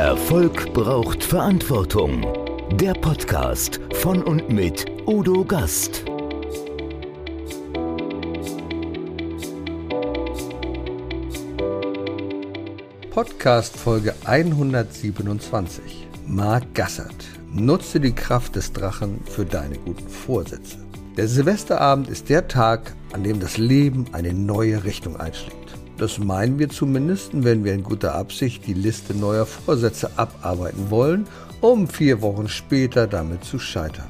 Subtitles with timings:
[0.00, 2.26] Erfolg braucht Verantwortung.
[2.72, 6.06] Der Podcast von und mit Udo Gast.
[13.10, 16.08] Podcast Folge 127.
[16.26, 17.12] Marc Gassert.
[17.52, 20.78] Nutze die Kraft des Drachen für deine guten Vorsätze.
[21.18, 25.59] Der Silvesterabend ist der Tag, an dem das Leben eine neue Richtung einschlägt.
[26.00, 31.26] Das meinen wir zumindest, wenn wir in guter Absicht die Liste neuer Vorsätze abarbeiten wollen,
[31.60, 34.08] um vier Wochen später damit zu scheitern.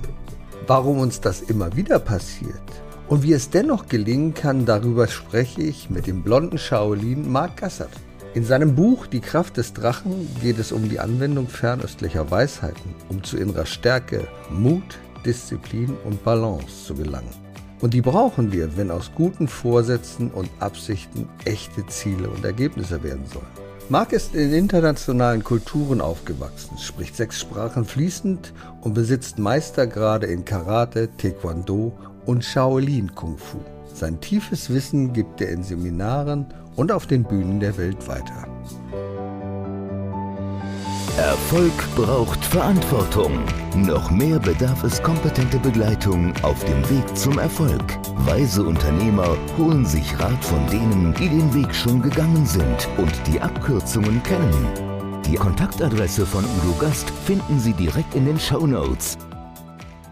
[0.69, 2.63] Warum uns das immer wieder passiert
[3.09, 7.91] und wie es dennoch gelingen kann, darüber spreche ich mit dem blonden Shaolin Mark Gassert.
[8.35, 13.25] In seinem Buch Die Kraft des Drachen geht es um die Anwendung fernöstlicher Weisheiten, um
[13.25, 17.50] zu innerer Stärke, Mut, Disziplin und Balance zu gelangen.
[17.81, 23.25] Und die brauchen wir, wenn aus guten Vorsätzen und Absichten echte Ziele und Ergebnisse werden
[23.33, 23.47] sollen.
[23.89, 31.09] Mark ist in internationalen Kulturen aufgewachsen, spricht sechs Sprachen fließend und besitzt Meistergrade in Karate,
[31.17, 31.93] Taekwondo
[32.25, 33.59] und Shaolin Kung Fu.
[33.93, 38.47] Sein tiefes Wissen gibt er in Seminaren und auf den Bühnen der Welt weiter.
[41.17, 43.45] Erfolg braucht Verantwortung.
[43.75, 47.83] Noch mehr bedarf es kompetente Begleitung auf dem Weg zum Erfolg.
[48.27, 53.41] Weise Unternehmer holen sich Rat von denen, die den Weg schon gegangen sind und die
[53.41, 55.23] Abkürzungen kennen.
[55.27, 59.19] Die Kontaktadresse von Udo Gast finden Sie direkt in den Show Notes.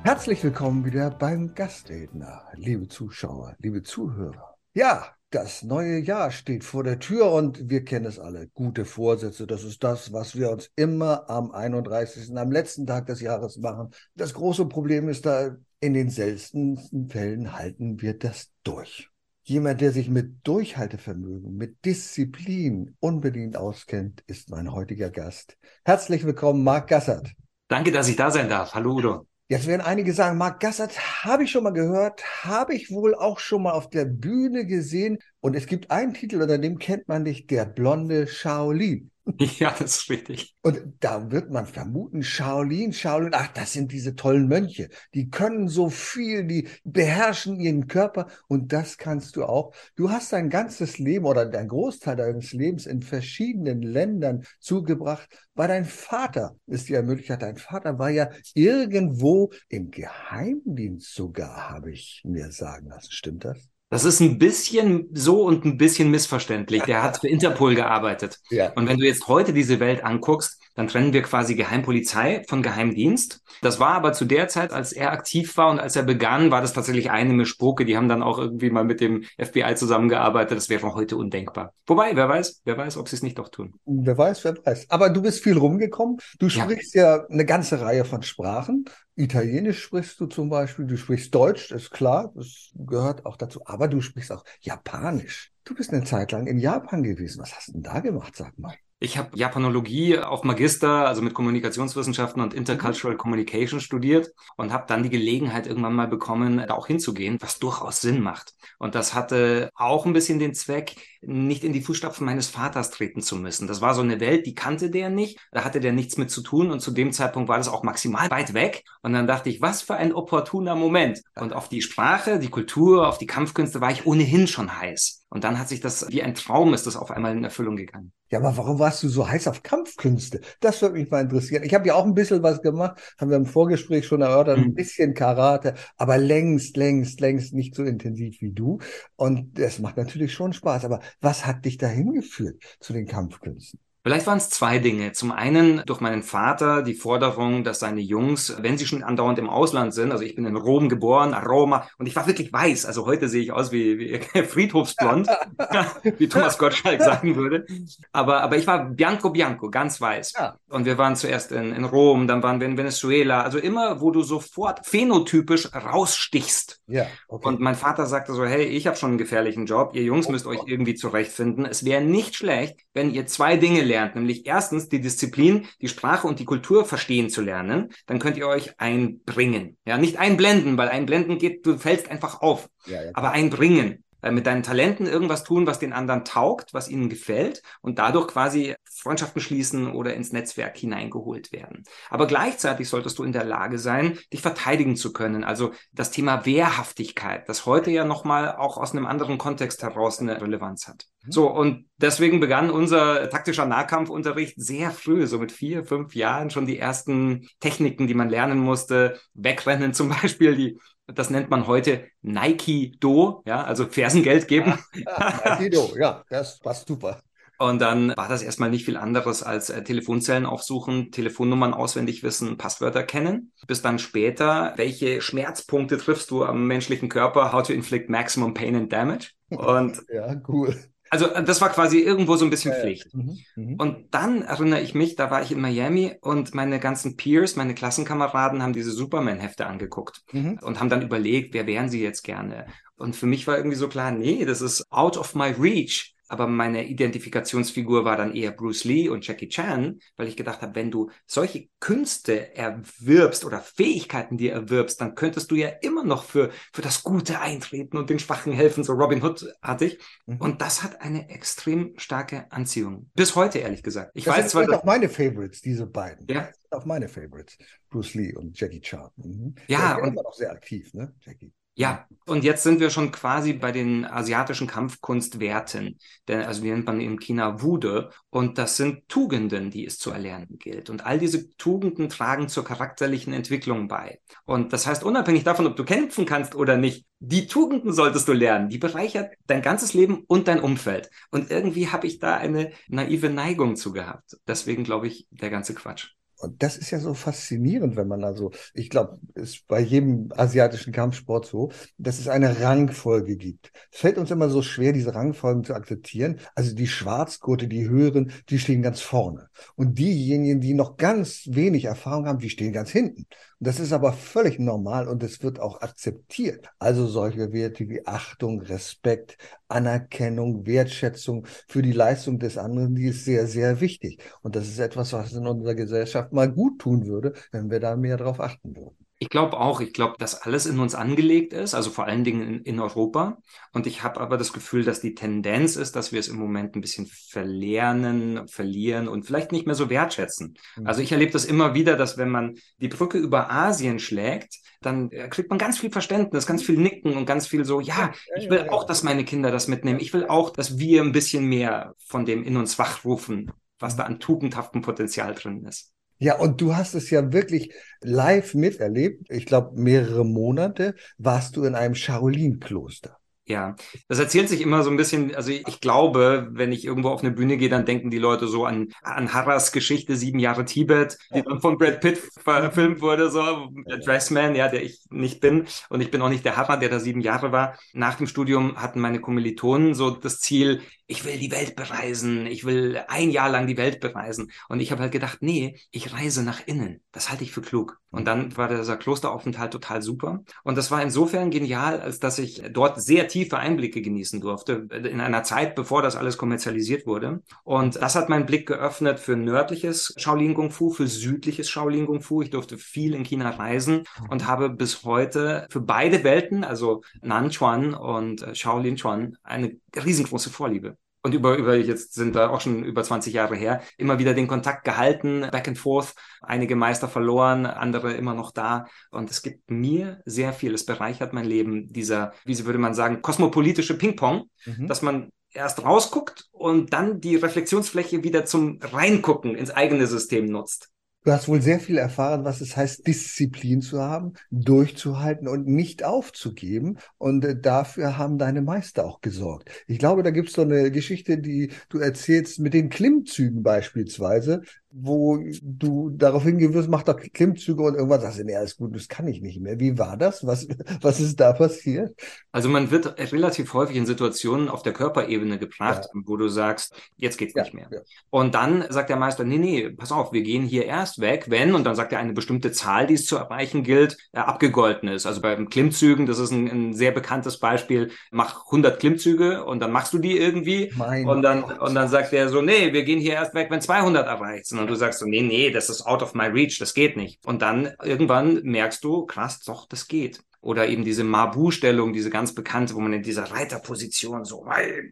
[0.03, 4.57] Herzlich willkommen wieder beim Gastredner, liebe Zuschauer, liebe Zuhörer.
[4.75, 8.49] Ja, das neue Jahr steht vor der Tür und wir kennen es alle.
[8.49, 13.21] Gute Vorsätze, das ist das, was wir uns immer am 31., am letzten Tag des
[13.21, 13.91] Jahres machen.
[14.15, 19.11] Das große Problem ist da, in den seltensten Fällen halten wir das durch.
[19.43, 25.57] Jemand, der sich mit Durchhaltevermögen, mit Disziplin unbedingt auskennt, ist mein heutiger Gast.
[25.85, 27.33] Herzlich willkommen, Marc Gassert.
[27.69, 28.75] Danke, dass ich da sein darf.
[28.75, 29.28] Hallo Udo.
[29.51, 33.39] Jetzt werden einige sagen, Marc Gassert habe ich schon mal gehört, habe ich wohl auch
[33.39, 35.19] schon mal auf der Bühne gesehen.
[35.41, 39.11] Und es gibt einen Titel, unter dem kennt man dich, der blonde Shaolin.
[39.59, 40.57] Ja, das ist richtig.
[40.63, 44.89] Und da wird man vermuten, Shaolin, Shaolin, ach, das sind diese tollen Mönche.
[45.15, 49.75] Die können so viel, die beherrschen ihren Körper und das kannst du auch.
[49.97, 55.69] Du hast dein ganzes Leben oder dein Großteil deines Lebens in verschiedenen Ländern zugebracht, weil
[55.69, 62.23] dein Vater ist ja Möglichkeit, dein Vater war ja irgendwo im Geheimdienst sogar, habe ich
[62.25, 63.13] mir sagen lassen.
[63.13, 63.69] Stimmt das?
[63.91, 66.83] Das ist ein bisschen so und ein bisschen missverständlich.
[66.83, 68.39] Der hat für Interpol gearbeitet.
[68.51, 68.73] Ja.
[68.75, 73.43] Und wenn du jetzt heute diese Welt anguckst, dann trennen wir quasi Geheimpolizei von Geheimdienst.
[73.63, 76.61] Das war aber zu der Zeit, als er aktiv war und als er begann, war
[76.61, 77.85] das tatsächlich eine Mischpoke.
[77.85, 80.57] Die haben dann auch irgendwie mal mit dem FBI zusammengearbeitet.
[80.57, 81.75] Das wäre von heute undenkbar.
[81.85, 83.75] Wobei, wer weiß, wer weiß, ob sie es nicht doch tun.
[83.87, 84.89] Wer weiß, wer weiß.
[84.89, 86.19] Aber du bist viel rumgekommen.
[86.39, 88.85] Du sprichst ja, ja eine ganze Reihe von Sprachen.
[89.17, 93.89] Italienisch sprichst du zum Beispiel, du sprichst Deutsch, ist klar, das gehört auch dazu, aber
[93.89, 95.51] du sprichst auch Japanisch.
[95.65, 97.43] Du bist eine Zeit lang in Japan gewesen.
[97.43, 98.77] Was hast du denn da gemacht, sag mal?
[99.01, 103.17] Ich habe Japanologie auf Magister, also mit Kommunikationswissenschaften und Intercultural.
[103.17, 108.01] Communication studiert und habe dann die Gelegenheit irgendwann mal bekommen, da auch hinzugehen, was durchaus
[108.01, 108.55] Sinn macht.
[108.81, 113.23] Und das hatte auch ein bisschen den Zweck, nicht in die Fußstapfen meines Vaters treten
[113.23, 113.69] zu müssen.
[113.69, 116.43] Das war so eine Welt, die kannte der nicht, da hatte der nichts mit zu
[116.43, 118.83] tun und zu dem Zeitpunkt war das auch maximal weit weg.
[119.03, 121.23] Und dann dachte ich, was für ein opportuner Moment.
[121.37, 125.27] Und auf die Sprache, die Kultur, auf die Kampfkünste war ich ohnehin schon heiß.
[125.31, 128.13] Und dann hat sich das wie ein Traum ist das auf einmal in Erfüllung gegangen.
[128.31, 130.41] Ja, aber warum warst du so heiß auf Kampfkünste?
[130.61, 131.63] Das würde mich mal interessieren.
[131.63, 134.69] Ich habe ja auch ein bisschen was gemacht, haben wir im Vorgespräch schon erörtert, ein
[134.69, 134.75] mhm.
[134.75, 138.79] bisschen Karate, aber längst, längst, längst nicht so intensiv wie du.
[139.17, 140.87] Und das macht natürlich schon Spaß.
[140.87, 143.79] Aber was hat dich dahin geführt zu den Kampfkünsten?
[144.09, 145.13] Vielleicht waren es zwei Dinge.
[145.13, 149.51] Zum einen durch meinen Vater die Forderung, dass seine Jungs, wenn sie schon andauernd im
[149.51, 152.87] Ausland sind, also ich bin in Rom geboren, Roma, und ich war wirklich weiß.
[152.87, 155.29] Also heute sehe ich aus wie, wie Friedhofsblond,
[156.17, 157.67] wie Thomas Gottschalk sagen würde.
[158.11, 160.33] Aber, aber ich war bianco bianco, ganz weiß.
[160.39, 160.57] Ja.
[160.71, 163.43] Und wir waren zuerst in, in Rom, dann waren wir in Venezuela.
[163.43, 166.81] Also immer, wo du sofort phänotypisch rausstichst.
[166.87, 167.47] Ja, okay.
[167.47, 170.47] Und mein Vater sagte so, hey, ich habe schon einen gefährlichen Job, ihr Jungs müsst
[170.47, 171.67] euch irgendwie zurechtfinden.
[171.67, 175.89] Es wäre nicht schlecht, wenn ihr zwei Dinge lernt lernt, nämlich erstens die Disziplin, die
[175.89, 179.77] Sprache und die Kultur verstehen zu lernen, dann könnt ihr euch einbringen.
[179.87, 184.05] Ja, nicht einblenden, weil einblenden geht, du fällst einfach auf, ja, ja, aber einbringen.
[184.23, 188.29] äh, mit deinen Talenten irgendwas tun, was den anderen taugt, was ihnen gefällt und dadurch
[188.29, 188.75] quasi
[189.09, 191.85] Freundschaften schließen oder ins Netzwerk hineingeholt werden.
[192.11, 195.45] Aber gleichzeitig solltest du in der Lage sein, dich verteidigen zu können.
[195.45, 200.39] Also das Thema Wehrhaftigkeit, das heute ja nochmal auch aus einem anderen Kontext heraus eine
[200.39, 201.07] Relevanz hat.
[201.25, 201.33] Mhm.
[201.33, 206.67] So, und deswegen begann unser taktischer Nahkampfunterricht sehr früh, so mit vier, fünf Jahren schon
[206.67, 209.19] die ersten Techniken, die man lernen musste.
[209.33, 210.79] Wegrennen zum Beispiel, die
[211.15, 214.79] das nennt man heute Nike Do, ja, also Fersengeld geben.
[214.93, 217.23] Nike Do, ja, das passt super.
[217.59, 222.57] Und dann war das erstmal nicht viel anderes als äh, Telefonzellen aufsuchen, Telefonnummern auswendig wissen,
[222.57, 223.53] Passwörter kennen.
[223.67, 227.53] Bis dann später, welche Schmerzpunkte triffst du am menschlichen Körper?
[227.53, 229.33] How to inflict maximum pain and damage.
[229.49, 230.77] Und ja, cool.
[231.11, 233.09] Also äh, das war quasi irgendwo so ein bisschen ja, Pflicht.
[233.13, 233.19] Ja.
[233.23, 233.75] Mhm, mhm.
[233.75, 237.75] Und dann erinnere ich mich, da war ich in Miami und meine ganzen Peers, meine
[237.75, 240.61] Klassenkameraden haben diese Superman-Hefte angeguckt mhm.
[240.63, 242.67] und haben dann überlegt, wer wären sie jetzt gerne?
[242.97, 246.47] Und für mich war irgendwie so klar, nee, das ist out of my reach aber
[246.47, 250.91] meine Identifikationsfigur war dann eher Bruce Lee und Jackie Chan, weil ich gedacht habe, wenn
[250.91, 256.51] du solche Künste erwirbst oder Fähigkeiten dir erwirbst, dann könntest du ja immer noch für,
[256.73, 259.99] für das Gute eintreten und den Schwachen helfen, so Robin Hood-artig.
[260.27, 260.37] Mhm.
[260.37, 263.11] Und das hat eine extrem starke Anziehung.
[263.15, 264.13] Bis heute, ehrlich gesagt.
[264.15, 264.79] Ich das weiß sind zwar.
[264.79, 266.27] auch meine Favorites, diese beiden.
[266.29, 266.47] Ja.
[266.47, 267.57] Das sind auch meine Favorites.
[267.89, 269.11] Bruce Lee und Jackie Chan.
[269.17, 269.55] Mhm.
[269.67, 269.95] Ja.
[269.95, 271.53] Der und war auch sehr aktiv, ne, Jackie.
[271.79, 275.97] Ja, und jetzt sind wir schon quasi bei den asiatischen Kampfkunstwerten.
[276.27, 278.11] Denn, also die nennt man in China Wude.
[278.31, 280.91] Und das sind Tugenden, die es zu erlernen gilt.
[280.91, 284.19] Und all diese Tugenden tragen zur charakterlichen Entwicklung bei.
[284.45, 288.33] Und das heißt, unabhängig davon, ob du kämpfen kannst oder nicht, die Tugenden solltest du
[288.33, 288.71] lernen.
[288.71, 291.11] Die bereichert dein ganzes Leben und dein Umfeld.
[291.31, 294.37] Und irgendwie habe ich da eine naive Neigung zu gehabt.
[294.49, 296.18] Deswegen glaube ich, der ganze Quatsch.
[296.39, 300.93] Und das ist ja so faszinierend, wenn man also, ich glaube, ist bei jedem asiatischen
[300.93, 303.73] Kampfsport so, dass es eine Rangfolge gibt.
[303.91, 306.39] Es fällt uns immer so schwer, diese Rangfolgen zu akzeptieren.
[306.55, 309.49] Also die Schwarzgurte, die höheren, die stehen ganz vorne.
[309.75, 313.27] Und diejenigen, die noch ganz wenig Erfahrung haben, die stehen ganz hinten.
[313.61, 316.71] Das ist aber völlig normal und es wird auch akzeptiert.
[316.79, 323.25] Also solche Werte wie Achtung, Respekt, Anerkennung, Wertschätzung für die Leistung des anderen, die ist
[323.25, 324.23] sehr, sehr wichtig.
[324.43, 327.97] Und das ist etwas, was in unserer Gesellschaft mal gut tun würde, wenn wir da
[327.97, 329.08] mehr darauf achten würden.
[329.21, 332.43] Ich glaube auch, ich glaube, dass alles in uns angelegt ist, also vor allen Dingen
[332.43, 333.39] in, in Europa.
[333.73, 336.77] Und ich habe aber das Gefühl, dass die Tendenz ist, dass wir es im Moment
[336.77, 340.57] ein bisschen verlernen, verlieren und vielleicht nicht mehr so wertschätzen.
[340.77, 340.87] Mhm.
[340.87, 345.11] Also ich erlebe das immer wieder, dass wenn man die Brücke über Asien schlägt, dann
[345.11, 348.49] äh, kriegt man ganz viel Verständnis, ganz viel Nicken und ganz viel so, ja, ich
[348.49, 349.99] will auch, dass meine Kinder das mitnehmen.
[349.99, 353.51] Ich will auch, dass wir ein bisschen mehr von dem in uns wachrufen,
[353.81, 355.93] was da an tugendhaftem Potenzial drin ist.
[356.19, 359.31] Ja, und du hast es ja wirklich live miterlebt.
[359.31, 363.19] Ich glaube, mehrere Monate warst du in einem Shaolin-Kloster.
[363.49, 363.77] Ja,
[364.09, 367.31] das erzählt sich immer so ein bisschen, also ich glaube, wenn ich irgendwo auf eine
[367.31, 371.43] Bühne gehe, dann denken die Leute so an, an Harras Geschichte, sieben Jahre Tibet, die
[371.43, 375.67] dann von Brad Pitt verfilmt wurde, so, der Dressman, ja, der ich nicht bin.
[375.89, 377.79] Und ich bin auch nicht der Harra, der da sieben Jahre war.
[377.95, 382.65] Nach dem Studium hatten meine Kommilitonen so das Ziel, ich will die Welt bereisen, ich
[382.67, 384.53] will ein Jahr lang die Welt bereisen.
[384.69, 387.01] Und ich habe halt gedacht, nee, ich reise nach innen.
[387.13, 387.99] Das halte ich für klug.
[388.11, 390.43] Und dann war dieser Klosteraufenthalt total super.
[390.65, 395.21] Und das war insofern genial, als dass ich dort sehr tiefe Einblicke genießen durfte, in
[395.21, 397.41] einer Zeit, bevor das alles kommerzialisiert wurde.
[397.63, 402.21] Und das hat meinen Blick geöffnet für nördliches Shaolin Kung Fu, für südliches Shaolin Kung
[402.21, 402.43] Fu.
[402.43, 407.95] Ich durfte viel in China reisen und habe bis heute für beide Welten, also Nanchuan
[407.95, 410.97] und Shaolin Chuan, eine riesengroße Vorliebe
[411.29, 414.49] und über, über, jetzt sind wir auch schon über 20 Jahre her, immer wieder den
[414.49, 418.87] Kontakt gehalten, back and forth, einige Meister verloren, andere immer noch da.
[419.11, 423.21] Und es gibt mir sehr viel, es bereichert mein Leben, dieser, wie würde man sagen,
[423.21, 424.87] kosmopolitische Ping-Pong, mhm.
[424.87, 430.91] dass man erst rausguckt und dann die Reflexionsfläche wieder zum Reingucken ins eigene System nutzt.
[431.29, 436.03] Du hast wohl sehr viel erfahren, was es heißt, Disziplin zu haben, durchzuhalten und nicht
[436.03, 436.97] aufzugeben.
[437.19, 439.69] Und äh, dafür haben deine Meister auch gesorgt.
[439.87, 444.63] Ich glaube, da gibt es so eine Geschichte, die du erzählst mit den Klimmzügen beispielsweise
[445.01, 449.09] wo du darauf hingewirst, mach doch Klimmzüge und irgendwann sagst du, nee, alles gut, das
[449.09, 449.79] kann ich nicht mehr.
[449.79, 450.47] Wie war das?
[450.47, 450.67] Was,
[451.01, 452.19] was ist da passiert?
[452.53, 456.21] Also man wird relativ häufig in Situationen auf der Körperebene gebracht, ja.
[456.25, 457.89] wo du sagst, jetzt geht's ja, nicht mehr.
[457.93, 458.01] Ja.
[458.31, 461.75] Und dann sagt der Meister, nee, nee, pass auf, wir gehen hier erst weg, wenn,
[461.75, 465.27] und dann sagt er eine bestimmte Zahl, die es zu erreichen gilt, äh, abgegolten ist.
[465.27, 469.93] Also beim Klimmzügen, das ist ein, ein, sehr bekanntes Beispiel, mach 100 Klimmzüge und dann
[469.93, 473.21] machst du die irgendwie mein und dann, und dann sagt er so, nee, wir gehen
[473.21, 476.07] hier erst weg, wenn 200 erreicht sind und du sagst so, nee, nee, das ist
[476.07, 477.45] out of my reach, das geht nicht.
[477.47, 480.41] Und dann irgendwann merkst du, krass, doch, das geht.
[480.61, 484.67] oder eben diese Mabu-Stellung, diese ganz bekannte, wo man in dieser Reiterposition so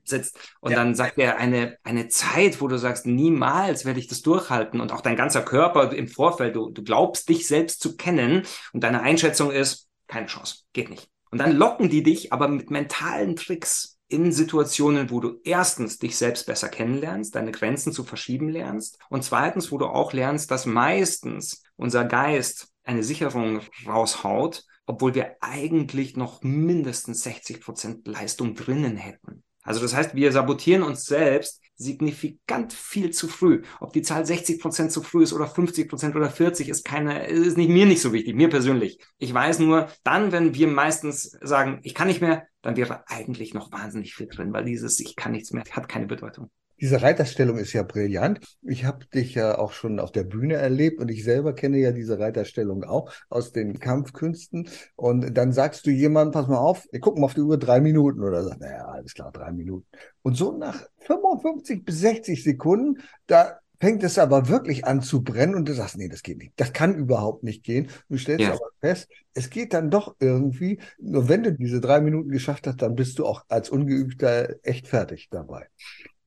[0.05, 0.39] sitzt.
[0.61, 0.77] Und ja.
[0.77, 4.81] dann sagt er eine, eine Zeit, wo du sagst, niemals werde ich das durchhalten.
[4.81, 8.43] Und auch dein ganzer Körper im Vorfeld, du, du glaubst dich selbst zu kennen
[8.73, 11.09] und deine Einschätzung ist, keine Chance, geht nicht.
[11.31, 16.17] Und dann locken die dich aber mit mentalen Tricks in Situationen, wo du erstens dich
[16.17, 20.67] selbst besser kennenlernst, deine Grenzen zu verschieben lernst und zweitens, wo du auch lernst, dass
[20.67, 28.97] meistens unser Geist eine Sicherung raushaut, obwohl wir eigentlich noch mindestens 60 Prozent Leistung drinnen
[28.97, 29.43] hätten.
[29.63, 33.63] Also das heißt, wir sabotieren uns selbst signifikant viel zu früh.
[33.81, 37.27] Ob die Zahl 60 Prozent zu früh ist oder 50 Prozent oder 40 ist keine,
[37.27, 38.99] ist nicht mir nicht so wichtig, mir persönlich.
[39.19, 43.55] Ich weiß nur, dann, wenn wir meistens sagen, ich kann nicht mehr, dann wäre eigentlich
[43.55, 46.51] noch wahnsinnig viel drin, weil dieses ich kann nichts mehr hat keine Bedeutung.
[46.81, 48.41] Diese Reiterstellung ist ja brillant.
[48.63, 51.93] Ich habe dich ja auch schon auf der Bühne erlebt und ich selber kenne ja
[51.93, 54.69] diese Reiterstellung auch aus den Kampfkünsten.
[54.95, 57.81] Und dann sagst du jemandem, pass mal auf, wir gucken mal auf die Uhr drei
[57.81, 58.51] Minuten oder so.
[58.59, 59.87] Naja, alles klar, drei Minuten.
[60.23, 65.55] Und so nach 55 bis 60 Sekunden, da fängt es aber wirklich an zu brennen
[65.55, 66.53] und du sagst, nee, das geht nicht.
[66.57, 67.89] Das kann überhaupt nicht gehen.
[68.09, 68.53] Du stellst ja.
[68.53, 70.81] aber fest, es geht dann doch irgendwie.
[70.99, 74.89] Nur wenn du diese drei Minuten geschafft hast, dann bist du auch als Ungeübter echt
[74.89, 75.67] fertig dabei.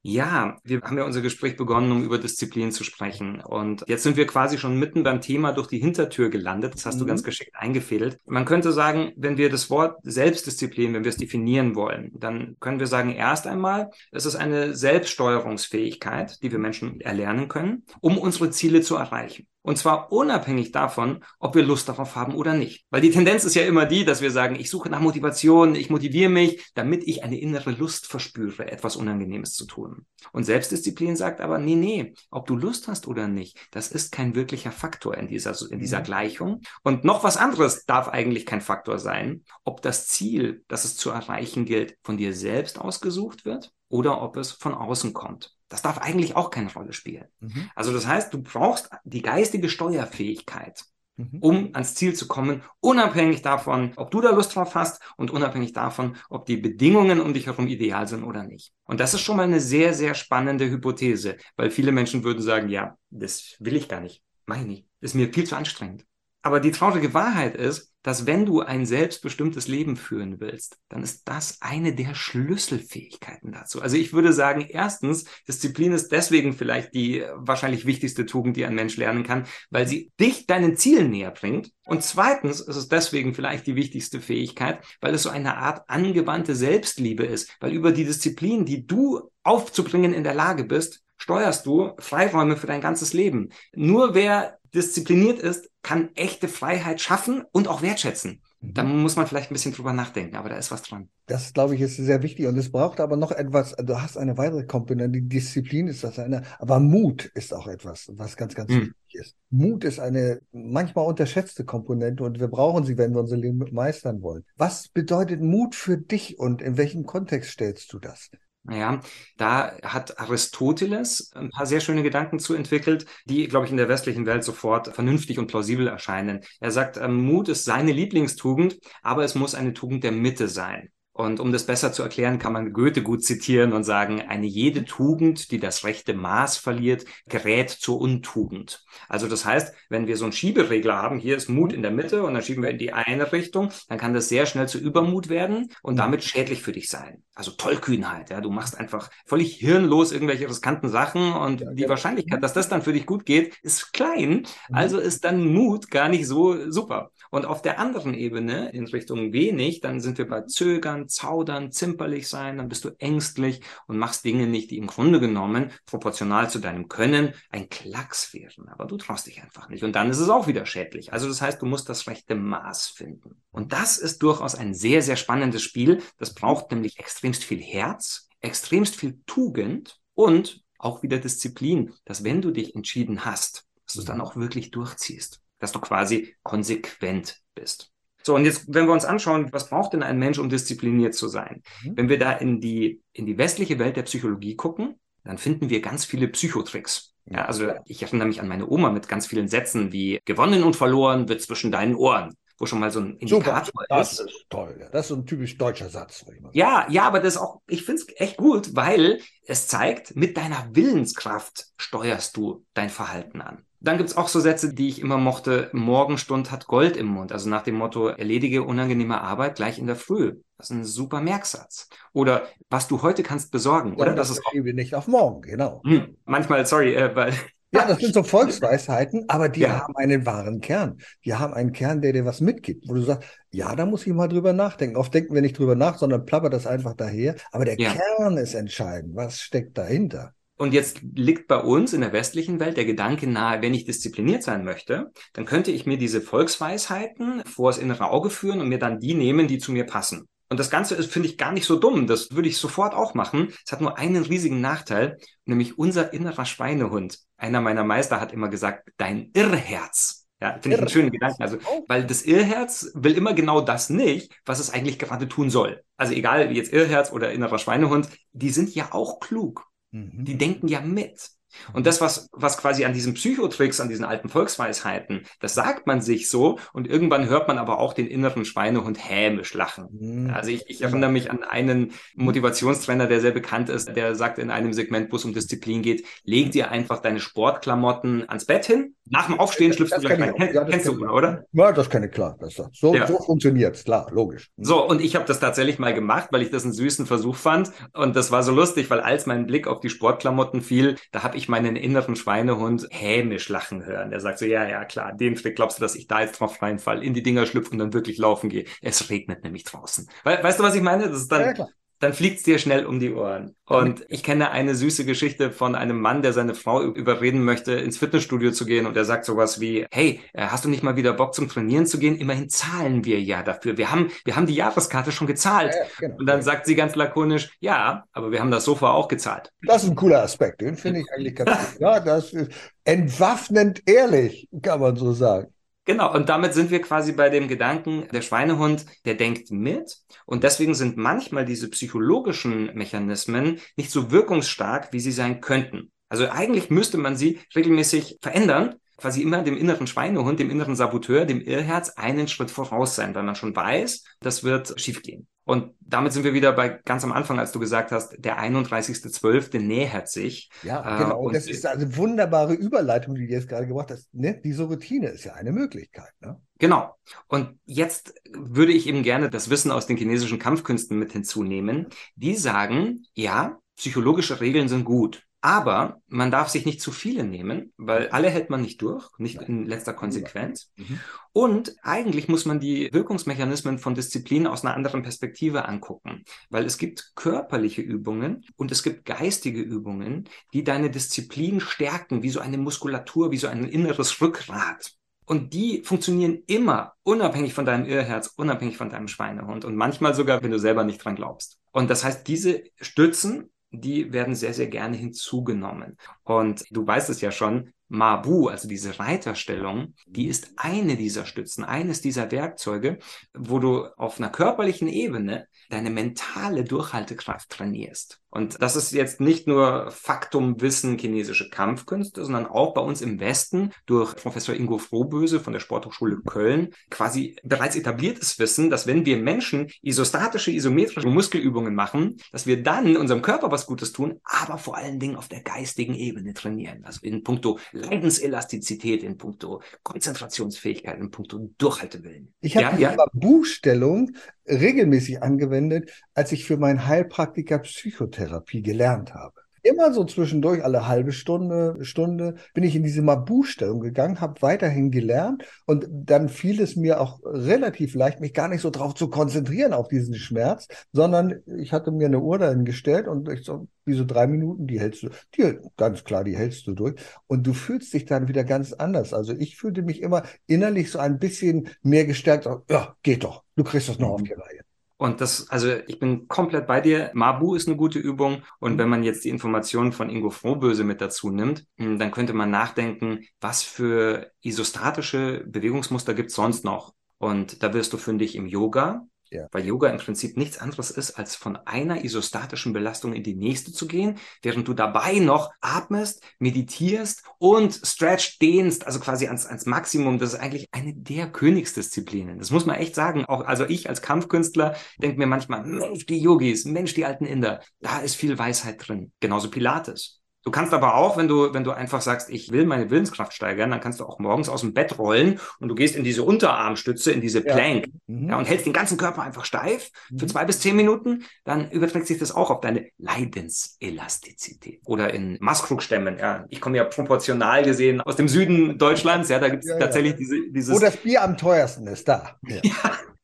[0.02, 3.42] Ja, wir haben ja unser Gespräch begonnen, um über Disziplin zu sprechen.
[3.42, 6.74] Und jetzt sind wir quasi schon mitten beim Thema durch die Hintertür gelandet.
[6.76, 7.00] Das hast mhm.
[7.00, 8.18] du ganz geschickt eingefädelt.
[8.26, 12.80] Man könnte sagen, wenn wir das Wort Selbstdisziplin, wenn wir es definieren wollen, dann können
[12.80, 18.52] wir sagen, erst einmal, es ist eine Selbststeuerungsfähigkeit, die wir Menschen erlernen können, um unsere
[18.52, 19.48] Ziele zu erreichen.
[19.70, 22.88] Und zwar unabhängig davon, ob wir Lust darauf haben oder nicht.
[22.90, 25.92] Weil die Tendenz ist ja immer die, dass wir sagen, ich suche nach Motivation, ich
[25.92, 30.08] motiviere mich, damit ich eine innere Lust verspüre, etwas Unangenehmes zu tun.
[30.32, 34.34] Und Selbstdisziplin sagt aber, nee, nee, ob du Lust hast oder nicht, das ist kein
[34.34, 36.04] wirklicher Faktor in dieser, in dieser mhm.
[36.04, 36.62] Gleichung.
[36.82, 41.12] Und noch was anderes darf eigentlich kein Faktor sein, ob das Ziel, das es zu
[41.12, 45.59] erreichen gilt, von dir selbst ausgesucht wird oder ob es von außen kommt.
[45.70, 47.28] Das darf eigentlich auch keine Rolle spielen.
[47.40, 47.70] Mhm.
[47.76, 50.84] Also das heißt, du brauchst die geistige Steuerfähigkeit,
[51.16, 51.38] mhm.
[51.40, 55.74] um ans Ziel zu kommen, unabhängig davon, ob du da Lust drauf hast und unabhängig
[55.74, 58.74] davon, ob die Bedingungen um dich herum ideal sind oder nicht.
[58.84, 62.70] Und das ist schon mal eine sehr, sehr spannende Hypothese, weil viele Menschen würden sagen,
[62.70, 66.06] ja, das will ich gar nicht, mach ich nicht, ist mir viel zu anstrengend.
[66.42, 71.28] Aber die traurige Wahrheit ist, dass wenn du ein selbstbestimmtes Leben führen willst, dann ist
[71.28, 73.82] das eine der Schlüsselfähigkeiten dazu.
[73.82, 78.76] Also ich würde sagen, erstens, Disziplin ist deswegen vielleicht die wahrscheinlich wichtigste Tugend, die ein
[78.76, 81.72] Mensch lernen kann, weil sie dich deinen Zielen näher bringt.
[81.86, 86.56] Und zweitens ist es deswegen vielleicht die wichtigste Fähigkeit, weil es so eine Art angewandte
[86.56, 91.92] Selbstliebe ist, weil über die Disziplin, die du aufzubringen in der Lage bist, steuerst du
[92.00, 93.50] Freiräume für dein ganzes Leben.
[93.74, 98.42] Nur wer diszipliniert ist, kann echte Freiheit schaffen und auch wertschätzen.
[98.62, 98.74] Mhm.
[98.74, 101.10] Da muss man vielleicht ein bisschen drüber nachdenken, aber da ist was dran.
[101.28, 102.48] Das, glaube ich, ist sehr wichtig.
[102.48, 106.20] Und es braucht aber noch etwas, du hast eine weitere Komponente, die Disziplin ist das
[106.20, 108.82] eine, aber Mut ist auch etwas, was ganz, ganz mhm.
[108.82, 109.36] wichtig ist.
[109.50, 114.22] Mut ist eine manchmal unterschätzte Komponente und wir brauchen sie, wenn wir unser Leben meistern
[114.22, 114.44] wollen.
[114.58, 118.30] Was bedeutet Mut für dich und in welchem Kontext stellst du das?
[118.72, 119.02] Ja,
[119.38, 123.90] da hat Aristoteles ein paar sehr schöne Gedanken zu entwickelt, die, glaube ich, in der
[123.90, 126.42] westlichen Welt sofort vernünftig und plausibel erscheinen.
[126.60, 130.92] Er sagt, ähm, Mut ist seine Lieblingstugend, aber es muss eine Tugend der Mitte sein.
[131.20, 134.86] Und um das besser zu erklären, kann man Goethe gut zitieren und sagen, eine jede
[134.86, 138.86] Tugend, die das rechte Maß verliert, gerät zur Untugend.
[139.10, 142.24] Also das heißt, wenn wir so einen Schieberegler haben, hier ist Mut in der Mitte
[142.24, 145.28] und dann schieben wir in die eine Richtung, dann kann das sehr schnell zu Übermut
[145.28, 147.22] werden und damit schädlich für dich sein.
[147.36, 151.90] Also Tollkühnheit, ja, du machst einfach völlig hirnlos irgendwelche riskanten Sachen und ja, die ja.
[151.90, 154.46] Wahrscheinlichkeit, dass das dann für dich gut geht, ist klein.
[154.70, 154.76] Mhm.
[154.76, 157.12] Also ist dann Mut gar nicht so super.
[157.30, 162.28] Und auf der anderen Ebene, in Richtung wenig, dann sind wir bei Zögern, Zaudern, zimperlich
[162.28, 166.60] sein, dann bist du ängstlich und machst Dinge nicht, die im Grunde genommen proportional zu
[166.60, 168.68] deinem Können ein Klacks wären.
[168.70, 169.84] Aber du traust dich einfach nicht.
[169.84, 171.14] Und dann ist es auch wieder schädlich.
[171.14, 173.42] Also das heißt, du musst das rechte Maß finden.
[173.52, 176.02] Und das ist durchaus ein sehr, sehr spannendes Spiel.
[176.18, 182.42] Das braucht nämlich extremst viel Herz, extremst viel Tugend und auch wieder Disziplin, dass wenn
[182.42, 187.40] du dich entschieden hast, dass du es dann auch wirklich durchziehst dass du quasi konsequent
[187.56, 187.92] bist.
[188.24, 191.28] So, und jetzt, wenn wir uns anschauen, was braucht denn ein Mensch, um diszipliniert zu
[191.28, 191.64] sein?
[191.84, 191.98] Mhm.
[191.98, 195.82] Wenn wir da in die, in die westliche Welt der Psychologie gucken, dann finden wir
[195.82, 197.14] ganz viele Psychotricks.
[197.26, 200.76] Ja, also ich erinnere mich an meine Oma mit ganz vielen Sätzen wie gewonnen und
[200.76, 204.20] verloren wird zwischen deinen Ohren wo schon mal so ein Indikator Super, das ist.
[204.20, 204.78] ist toll.
[204.80, 204.90] Ja.
[204.90, 206.26] Das ist so ein typisch deutscher Satz.
[206.52, 210.38] Ja, ja, aber das ist auch, ich finde es echt gut, weil es zeigt, mit
[210.38, 213.66] deiner Willenskraft steuerst du dein Verhalten an.
[213.82, 215.70] Dann gibt's auch so Sätze, die ich immer mochte.
[215.72, 217.32] Morgenstund hat Gold im Mund.
[217.32, 220.36] Also nach dem Motto, erledige unangenehme Arbeit gleich in der Früh.
[220.58, 221.88] Das ist ein super Merksatz.
[222.12, 224.16] Oder was du heute kannst besorgen, ja, oder?
[224.16, 225.82] Das, das ist auch nicht auf morgen, genau.
[225.86, 227.34] Hm, manchmal, sorry, äh, weil
[227.72, 229.82] ja, das sind so Volksweisheiten, aber die ja.
[229.82, 230.98] haben einen wahren Kern.
[231.24, 234.14] Die haben einen Kern, der dir was mitgibt, wo du sagst, ja, da muss ich
[234.14, 234.98] mal drüber nachdenken.
[234.98, 237.36] Oft denken wir nicht drüber nach, sondern plappert das einfach daher.
[237.54, 237.94] Aber der ja.
[237.94, 239.16] Kern ist entscheidend.
[239.16, 240.34] Was steckt dahinter?
[240.60, 244.44] Und jetzt liegt bei uns in der westlichen Welt der Gedanke nahe, wenn ich diszipliniert
[244.44, 248.78] sein möchte, dann könnte ich mir diese Volksweisheiten vor das innere Auge führen und mir
[248.78, 250.28] dann die nehmen, die zu mir passen.
[250.50, 252.08] Und das Ganze ist, finde ich, gar nicht so dumm.
[252.08, 253.54] Das würde ich sofort auch machen.
[253.66, 257.20] Es hat nur einen riesigen Nachteil, nämlich unser innerer Schweinehund.
[257.38, 260.28] Einer meiner Meister hat immer gesagt, dein Irrherz.
[260.42, 261.42] Ja, finde ich einen schönen Gedanken.
[261.42, 261.86] Also, oh.
[261.88, 265.84] weil das Irrherz will immer genau das nicht, was es eigentlich gerade tun soll.
[265.96, 269.69] Also egal, jetzt Irrherz oder innerer Schweinehund, die sind ja auch klug.
[269.92, 270.26] Mhm.
[270.26, 271.32] Die denken ja mit.
[271.74, 276.02] Und das, was, was quasi an diesen Psychotricks, an diesen alten Volksweisheiten, das sagt man
[276.02, 279.88] sich so und irgendwann hört man aber auch den inneren Schweinehund hämisch lachen.
[279.92, 280.30] Mhm.
[280.32, 284.52] Also ich, ich erinnere mich an einen Motivationstrainer, der sehr bekannt ist, der sagt in
[284.52, 288.96] einem Segment, wo es um Disziplin geht, leg dir einfach deine Sportklamotten ans Bett hin,
[289.10, 290.36] nach dem Aufstehen schlüpfst du gleich rein.
[290.36, 291.44] Kenn, ja, kennst du, oder?
[291.52, 292.38] Ja, das kenne ich klar.
[292.40, 293.08] Das, so ja.
[293.08, 294.52] so funktioniert's, klar, logisch.
[294.56, 294.64] Mhm.
[294.64, 297.72] So, und ich habe das tatsächlich mal gemacht, weil ich das einen süßen Versuch fand.
[297.94, 301.38] Und das war so lustig, weil als mein Blick auf die Sportklamotten fiel, da habe
[301.38, 304.10] ich meinen inneren Schweinehund hämisch lachen hören.
[304.10, 306.62] Der sagt so, ja, ja, klar, den Trick glaubst du, dass ich da jetzt drauf
[306.62, 308.66] reinfall, in die Dinger schlüpfe und dann wirklich laufen gehe.
[308.82, 310.10] Es regnet nämlich draußen.
[310.24, 311.08] We weißt du, was ich meine?
[311.08, 311.68] Das ist dann, ja,
[312.00, 313.56] dann fliegt's dir schnell um die Ohren.
[313.66, 317.98] Und ich kenne eine süße Geschichte von einem Mann, der seine Frau überreden möchte, ins
[317.98, 318.88] Fitnessstudio zu gehen.
[318.88, 321.86] Und er sagt sowas wie, hey, äh, hast du nicht mal wieder Bock zum Trainieren
[321.86, 322.18] zu gehen?
[322.18, 323.78] Immerhin zahlen wir ja dafür.
[323.78, 325.76] Wir haben, wir haben die Jahreskarte schon gezahlt.
[325.76, 326.18] Ja, genau.
[326.18, 329.52] Und dann sagt sie ganz lakonisch, ja, aber wir haben das Sofa auch gezahlt.
[329.62, 330.62] Das ist ein cooler Aspekt.
[330.62, 331.82] Den finde ich eigentlich ganz gut.
[331.82, 332.52] Ja, das ist
[332.86, 335.54] entwaffnend ehrlich, kann man so sagen.
[335.90, 339.98] Genau, und damit sind wir quasi bei dem Gedanken, der Schweinehund, der denkt mit.
[340.28, 345.92] Und deswegen sind manchmal diese psychologischen Mechanismen nicht so wirkungsstark, wie sie sein könnten.
[346.08, 351.26] Also eigentlich müsste man sie regelmäßig verändern, quasi immer dem inneren Schweinehund, dem inneren Saboteur,
[351.26, 355.28] dem Irrherz einen Schritt voraus sein, weil man schon weiß, das wird schiefgehen.
[355.50, 359.60] Und damit sind wir wieder bei ganz am Anfang, als du gesagt hast, der 31.12.
[359.60, 360.52] nähert sich.
[360.62, 361.30] Ja, äh, genau.
[361.30, 364.14] Äh, das ist eine wunderbare Überleitung, die du jetzt gerade gemacht hast.
[364.14, 364.40] Ne?
[364.44, 366.12] Diese Routine ist ja eine Möglichkeit.
[366.20, 366.40] Ne?
[366.60, 366.96] Genau.
[367.28, 371.88] Und jetzt würde ich eben gerne das Wissen aus den chinesischen Kampfkünsten mit hinzunehmen.
[372.16, 375.24] Die sagen, ja, psychologische Regeln sind gut.
[375.42, 379.42] Aber man darf sich nicht zu viele nehmen, weil alle hält man nicht durch, nicht
[379.42, 380.72] in letzter Konsequenz.
[380.76, 381.00] Mhm.
[381.32, 386.78] Und eigentlich muss man die Wirkungsmechanismen von Disziplin aus einer anderen Perspektive angucken, weil es
[386.78, 392.58] gibt körperliche Übungen und es gibt geistige Übungen, die deine Disziplin stärken, wie so eine
[392.58, 394.94] Muskulatur, wie so ein inneres Rückgrat.
[395.26, 400.44] Und die funktionieren immer unabhängig von deinem Irrherz, unabhängig von deinem Schweinehund und manchmal sogar,
[400.44, 401.60] wenn du selber nicht dran glaubst.
[401.72, 405.98] Und das heißt, diese stützen die werden sehr, sehr gerne hinzugenommen.
[406.24, 411.64] Und du weißt es ja schon, Mabu, also diese Reiterstellung, die ist eine dieser Stützen,
[411.64, 413.00] eines dieser Werkzeuge,
[413.34, 418.22] wo du auf einer körperlichen Ebene deine mentale Durchhaltekraft trainierst.
[418.32, 423.20] Und das ist jetzt nicht nur Faktum Wissen chinesische Kampfkünste, sondern auch bei uns im
[423.20, 429.06] Westen durch Professor Ingo Frohböse von der Sporthochschule Köln quasi bereits etabliertes Wissen, dass wenn
[429.06, 434.58] wir Menschen isostatische, isometrische Muskelübungen machen, dass wir dann unserem Körper was Gutes tun, aber
[434.58, 436.86] vor allen Dingen auf der geistigen Ebene trainieren.
[436.86, 442.34] Also in puncto Leidenselastizität, in puncto Konzentrationsfähigkeit, in puncto Durchhaltewillen.
[442.42, 443.06] Ich habe ja, ja.
[443.14, 444.12] Buchstellung
[444.46, 448.19] regelmäßig angewendet, als ich für meinen Heilpraktiker Psychotherapie
[448.62, 449.34] gelernt habe.
[449.62, 454.90] Immer so zwischendurch, alle halbe Stunde, Stunde, bin ich in diese Mabu-Stellung gegangen, habe weiterhin
[454.90, 459.10] gelernt und dann fiel es mir auch relativ leicht, mich gar nicht so drauf zu
[459.10, 463.68] konzentrieren auf diesen Schmerz, sondern ich hatte mir eine Uhr dahin gestellt und ich so,
[463.86, 466.96] diese drei Minuten, die hältst du, die, ganz klar, die hältst du durch
[467.28, 469.14] und du fühlst dich dann wieder ganz anders.
[469.14, 473.64] Also ich fühlte mich immer innerlich so ein bisschen mehr gestärkt, ja, geht doch, du
[473.64, 474.69] kriegst das noch auf die Reihe.
[475.00, 477.10] Und das, also ich bin komplett bei dir.
[477.14, 478.44] Mabu ist eine gute Übung.
[478.60, 482.34] Und wenn man jetzt die Informationen von Ingo Frohböse mit dazu nimmt, hm, dann könnte
[482.34, 486.94] man nachdenken, was für isostatische Bewegungsmuster gibt's sonst noch?
[487.18, 489.48] Und da wirst du fündig im Yoga, ja.
[489.52, 493.72] Weil Yoga im Prinzip nichts anderes ist, als von einer isostatischen Belastung in die nächste
[493.72, 499.66] zu gehen, während du dabei noch atmest, meditierst und stretch dehnst, also quasi ans, ans
[499.66, 500.18] Maximum.
[500.18, 502.40] Das ist eigentlich eine der Königsdisziplinen.
[502.40, 503.26] Das muss man echt sagen.
[503.26, 507.62] Auch, also ich als Kampfkünstler denke mir manchmal, Mensch, die Yogis, Mensch, die alten Inder,
[507.80, 509.12] da ist viel Weisheit drin.
[509.20, 510.19] Genauso Pilates.
[510.44, 513.72] Du kannst aber auch, wenn du, wenn du einfach sagst, ich will meine Willenskraft steigern,
[513.72, 517.12] dann kannst du auch morgens aus dem Bett rollen und du gehst in diese Unterarmstütze,
[517.12, 517.94] in diese Plank ja.
[518.08, 518.30] Mhm.
[518.30, 520.30] ja und hältst den ganzen Körper einfach steif für mhm.
[520.30, 521.26] zwei bis zehn Minuten.
[521.44, 524.82] Dann überträgt sich das auch auf deine Leidenselastizität.
[524.86, 526.18] Oder in Maskrugstämmen.
[526.20, 529.28] Ja, ich komme ja proportional gesehen aus dem Süden Deutschlands.
[529.28, 530.74] Ja, da gibt es ja, tatsächlich diese, dieses.
[530.74, 532.38] Wo das Bier am teuersten ist, da.
[532.48, 532.62] Ja.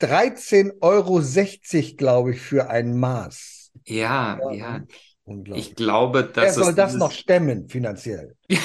[0.02, 1.22] 13,60 Euro,
[1.98, 3.72] glaube ich, für ein Maß.
[3.86, 4.82] Ja, ja.
[5.56, 8.36] Ich glaube, dass Wer soll das noch stemmen finanziell?
[8.48, 8.60] das,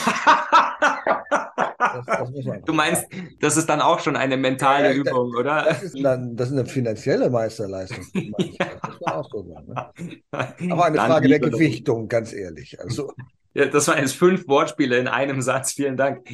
[2.07, 2.31] das
[2.67, 3.07] du meinst,
[3.41, 5.65] das ist dann auch schon eine mentale ja, Übung, das, oder?
[5.65, 8.05] Das ist, dann, das ist eine finanzielle Meisterleistung.
[8.15, 8.67] ja.
[8.83, 10.73] Das war auch so sein, ne?
[10.73, 12.79] Aber eine dann Frage der Gewichtung, ganz ehrlich.
[12.81, 13.13] Also.
[13.55, 15.73] Ja, das waren jetzt fünf Wortspiele in einem Satz.
[15.73, 16.29] Vielen Dank.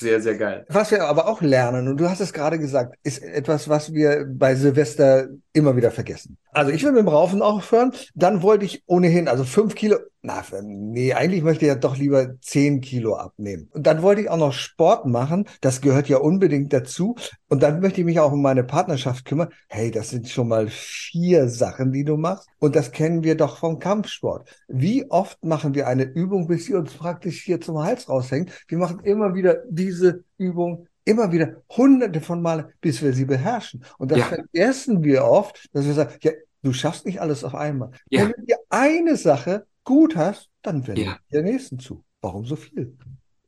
[0.00, 0.64] Sehr, sehr geil.
[0.68, 4.26] Was wir aber auch lernen, und du hast es gerade gesagt, ist etwas, was wir
[4.28, 6.38] bei Silvester immer wieder vergessen.
[6.52, 7.92] Also ich will mit dem Raufen aufhören.
[8.14, 12.38] Dann wollte ich ohnehin, also fünf Kilo, na, nee, eigentlich möchte ich ja doch lieber
[12.42, 13.70] zehn Kilo abnehmen.
[13.72, 15.46] Und dann wollte ich auch noch Sport machen.
[15.62, 17.16] Das gehört ja unbedingt dazu.
[17.48, 19.48] Und dann möchte ich mich auch um meine Partnerschaft kümmern.
[19.68, 22.48] Hey, das sind schon mal vier Sachen, die du machst.
[22.58, 24.46] Und das kennen wir doch vom Kampfsport.
[24.68, 28.50] Wie oft machen wir eine Übung, bis sie uns praktisch hier zum Hals raushängt?
[28.68, 33.84] Wir machen immer wieder diese Übung immer wieder hunderte von Male, bis wir sie beherrschen.
[33.98, 34.24] Und das ja.
[34.26, 36.30] vergessen wir oft, dass wir sagen, ja,
[36.62, 37.90] du schaffst nicht alles auf einmal.
[38.10, 38.22] Ja.
[38.22, 41.16] Wenn du dir eine Sache gut hast, dann wende ja.
[41.32, 42.04] der nächsten zu.
[42.20, 42.96] Warum so viel?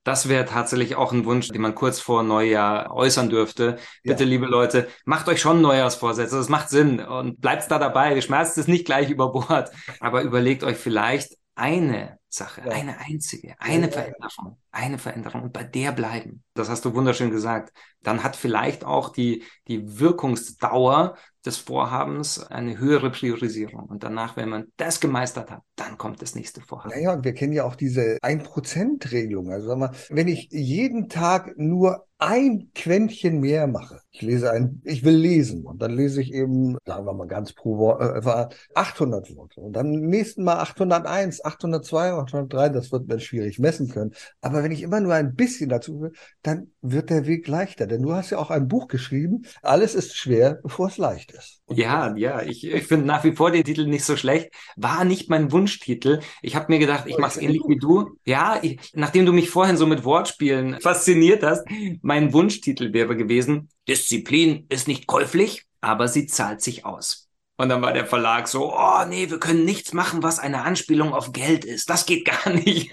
[0.03, 3.79] Das wäre tatsächlich auch ein Wunsch, den man kurz vor Neujahr äußern dürfte.
[4.03, 4.29] Bitte, ja.
[4.29, 6.35] liebe Leute, macht euch schon Neujahrsvorsätze.
[6.35, 8.21] Das macht Sinn und bleibt da dabei.
[8.21, 12.73] Schmerzt es nicht gleich über Bord, aber überlegt euch vielleicht eine Sache, ja.
[12.73, 16.43] eine einzige, eine ja, Veränderung, eine Veränderung und bei der bleiben.
[16.55, 17.73] Das hast du wunderschön gesagt.
[18.03, 23.85] Dann hat vielleicht auch die, die Wirkungsdauer des Vorhabens eine höhere Priorisierung.
[23.89, 26.91] Und danach, wenn man das gemeistert hat, dann kommt das nächste Vorhaben.
[26.91, 29.51] Ja, ja, und wir kennen ja auch diese 1%-Regelung.
[29.51, 34.01] Also sag mal, wenn ich jeden Tag nur ein Quäntchen mehr mache.
[34.11, 37.55] Ich lese ein, ich will lesen und dann lese ich eben, sagen wir mal ganz
[37.55, 43.21] pro Wort, äh, 800 Worte und dann nächsten Mal 801, 802, 803, das wird man
[43.21, 44.13] schwierig messen können.
[44.43, 47.87] Aber wenn ich immer nur ein bisschen dazu will, dann wird der Weg leichter.
[47.87, 51.63] Denn du hast ja auch ein Buch geschrieben, alles ist schwer, bevor es leicht ist.
[51.65, 54.51] Und ja, ja, ich, ich finde nach wie vor den Titel nicht so schlecht.
[54.77, 56.21] War nicht mein Wunschtitel.
[56.43, 58.11] Ich habe mir gedacht, ich oh, mache es ähnlich wie du.
[58.25, 61.65] Ja, ich, nachdem du mich vorhin so mit Wortspielen fasziniert hast,
[62.13, 67.31] mein Wunschtitel wäre gewesen, Disziplin ist nicht käuflich, aber sie zahlt sich aus.
[67.57, 71.15] Und dann war der Verlag so, oh nee, wir können nichts machen, was eine Anspielung
[71.15, 71.89] auf Geld ist.
[71.89, 72.93] Das geht gar nicht.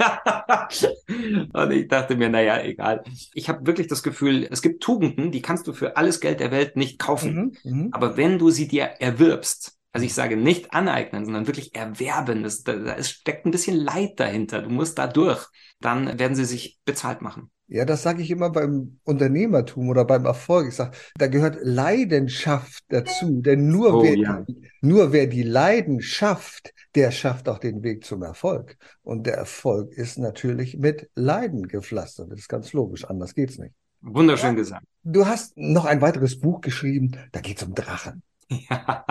[1.53, 3.03] und ich dachte mir, naja, egal.
[3.33, 6.51] Ich habe wirklich das Gefühl, es gibt Tugenden, die kannst du für alles Geld der
[6.51, 7.59] Welt nicht kaufen.
[7.63, 7.89] Mhm, mhm.
[7.91, 12.43] aber wenn du sie dir erwirbst, also ich sage nicht aneignen, sondern wirklich erwerben.
[12.43, 14.61] Das, da, da steckt ein bisschen Leid dahinter.
[14.61, 15.45] Du musst da durch.
[15.81, 17.51] Dann werden sie sich bezahlt machen.
[17.71, 20.69] Ja, das sage ich immer beim Unternehmertum oder beim Erfolg.
[20.69, 23.41] Ich sage, da gehört Leidenschaft dazu.
[23.41, 24.45] Denn nur, oh, wer, ja.
[24.81, 28.75] nur wer die Leidenschaft, der schafft auch den Weg zum Erfolg.
[29.03, 32.31] Und der Erfolg ist natürlich mit Leiden gepflastert.
[32.31, 33.05] Das ist ganz logisch.
[33.05, 33.75] Anders geht's nicht.
[34.01, 34.85] Wunderschön ja, gesagt.
[35.03, 37.17] Du hast noch ein weiteres Buch geschrieben.
[37.31, 38.23] Da geht's um Drachen.
[38.49, 39.05] Ja.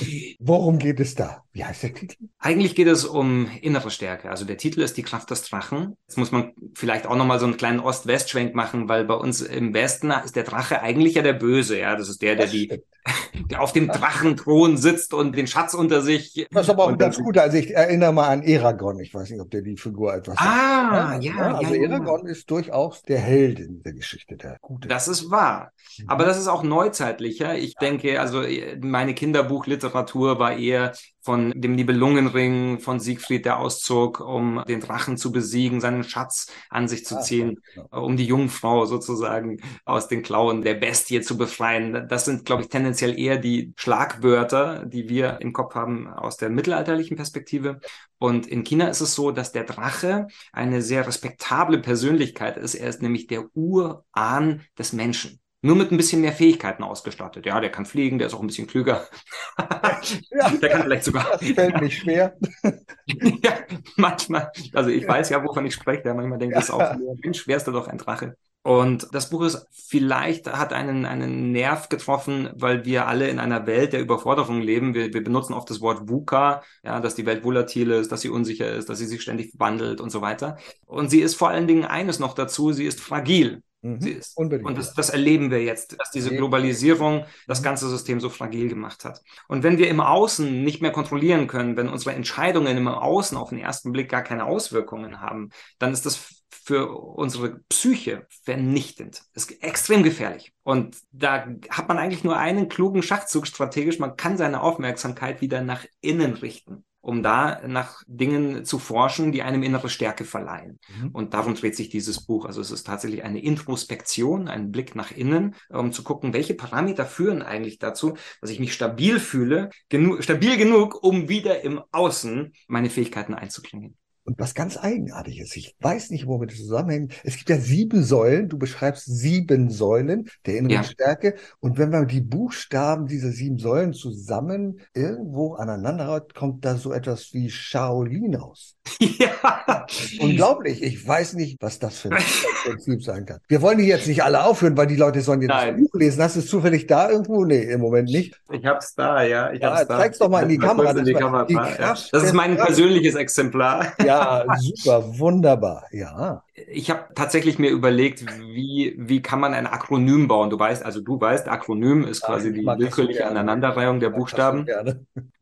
[0.40, 1.44] Worum geht es da?
[1.52, 2.16] Wie heißt der Titel?
[2.38, 4.30] Eigentlich geht es um innere Stärke.
[4.30, 5.96] Also der Titel ist Die Kraft des Drachen.
[6.08, 9.74] Jetzt muss man vielleicht auch nochmal so einen kleinen Ost-West-Schwenk machen, weil bei uns im
[9.74, 11.78] Westen ist der Drache eigentlich ja der Böse.
[11.78, 12.82] Ja, das ist der, der die,
[13.50, 16.46] der auf dem Drachenthron sitzt und den Schatz unter sich.
[16.50, 17.38] Das ist aber auch ganz gut.
[17.38, 18.98] Also ich erinnere mal an Eragon.
[19.00, 21.24] Ich weiß nicht, ob der die Figur etwas Ah, sagt.
[21.24, 21.54] ja, ja.
[21.56, 22.32] Also ja, Eragon ja.
[22.32, 24.88] ist durchaus der Held in der Geschichte, der Gute.
[24.88, 25.72] Das ist wahr.
[25.98, 26.08] Mhm.
[26.08, 27.56] Aber das ist auch neuzeitlicher.
[27.56, 28.42] Ich denke, also
[28.80, 35.32] meine Kinderbuchliteratur war eher von dem Nibelungenring, von Siegfried, der auszog, um den Drachen zu
[35.32, 38.04] besiegen, seinen Schatz an sich zu ah, ziehen, genau.
[38.04, 42.06] um die Jungfrau sozusagen aus den Klauen der Bestie zu befreien.
[42.08, 46.48] Das sind, glaube ich, tendenziell eher die Schlagwörter, die wir im Kopf haben aus der
[46.48, 47.80] mittelalterlichen Perspektive.
[48.18, 52.74] Und in China ist es so, dass der Drache eine sehr respektable Persönlichkeit ist.
[52.74, 55.39] Er ist nämlich der Urahn des Menschen.
[55.62, 57.44] Nur mit ein bisschen mehr Fähigkeiten ausgestattet.
[57.44, 59.06] Ja, der kann fliegen, der ist auch ein bisschen klüger.
[59.58, 61.26] ja, der kann vielleicht sogar.
[61.32, 62.34] Das fällt nicht schwer.
[63.06, 63.52] ja,
[63.96, 64.50] manchmal.
[64.72, 66.08] Also ich weiß ja, wovon ich spreche.
[66.08, 66.74] Ja, manchmal denke ich, ja.
[66.74, 68.36] auch, Mensch, wärst du doch ein Drache.
[68.62, 73.66] Und das Buch ist vielleicht hat einen, einen Nerv getroffen, weil wir alle in einer
[73.66, 74.94] Welt der Überforderung leben.
[74.94, 78.28] Wir, wir benutzen oft das Wort VUCA, ja, dass die Welt volatil ist, dass sie
[78.28, 80.58] unsicher ist, dass sie sich ständig wandelt und so weiter.
[80.84, 83.62] Und sie ist vor allen Dingen eines noch dazu, sie ist fragil.
[83.82, 84.00] Mhm.
[84.00, 84.36] sie ist.
[84.36, 84.68] Unbedingt.
[84.68, 87.64] Und das, das, erleben wir jetzt, dass diese Globalisierung das mhm.
[87.64, 89.22] ganze System so fragil gemacht hat.
[89.48, 93.50] Und wenn wir im Außen nicht mehr kontrollieren können, wenn unsere Entscheidungen im Außen auf
[93.50, 99.22] den ersten Blick gar keine Auswirkungen haben, dann ist das für unsere Psyche vernichtend.
[99.34, 100.52] Das ist extrem gefährlich.
[100.62, 103.98] Und da hat man eigentlich nur einen klugen Schachzug strategisch.
[103.98, 109.42] Man kann seine Aufmerksamkeit wieder nach innen richten um da nach Dingen zu forschen, die
[109.42, 110.78] einem innere Stärke verleihen.
[111.00, 111.10] Mhm.
[111.12, 112.44] Und darum dreht sich dieses Buch.
[112.44, 117.06] Also es ist tatsächlich eine Introspektion, ein Blick nach innen, um zu gucken, welche Parameter
[117.06, 122.52] führen eigentlich dazu, dass ich mich stabil fühle, genu stabil genug, um wieder im Außen
[122.68, 123.96] meine Fähigkeiten einzuklingen.
[124.24, 127.14] Und was ganz eigenartig ist, ich weiß nicht, womit es zusammenhängt.
[127.24, 130.84] Es gibt ja sieben Säulen, du beschreibst sieben Säulen der inneren ja.
[130.84, 131.34] Stärke.
[131.60, 136.92] Und wenn man die Buchstaben dieser sieben Säulen zusammen irgendwo aneinander hat, kommt da so
[136.92, 138.76] etwas wie Shaolin aus.
[139.18, 139.86] Ja.
[140.20, 140.82] Unglaublich.
[140.82, 142.22] Ich weiß nicht, was das für ein
[142.64, 143.38] Prinzip sein kann.
[143.48, 146.22] Wir wollen die jetzt nicht alle aufhören, weil die Leute sollen jetzt das Buch lesen.
[146.22, 147.44] Hast du es zufällig da irgendwo?
[147.44, 148.40] Nee, im Moment nicht.
[148.50, 149.52] Ich hab's da, ja.
[149.52, 150.24] Ich ja, hab's zeig's da.
[150.24, 150.92] doch mal in die Kamera.
[150.92, 151.44] Die Kamera.
[151.44, 151.94] Die ja.
[152.12, 153.92] Das ist mein persönliches Exemplar.
[154.04, 154.09] Ja,
[154.58, 155.84] super, wunderbar.
[155.92, 160.50] Ja ich habe tatsächlich mir überlegt, wie, wie kann man ein Akronym bauen?
[160.50, 164.66] Du weißt, also du weißt, Akronym ist quasi ja, die willkürliche Aneinanderreihung der Buchstaben.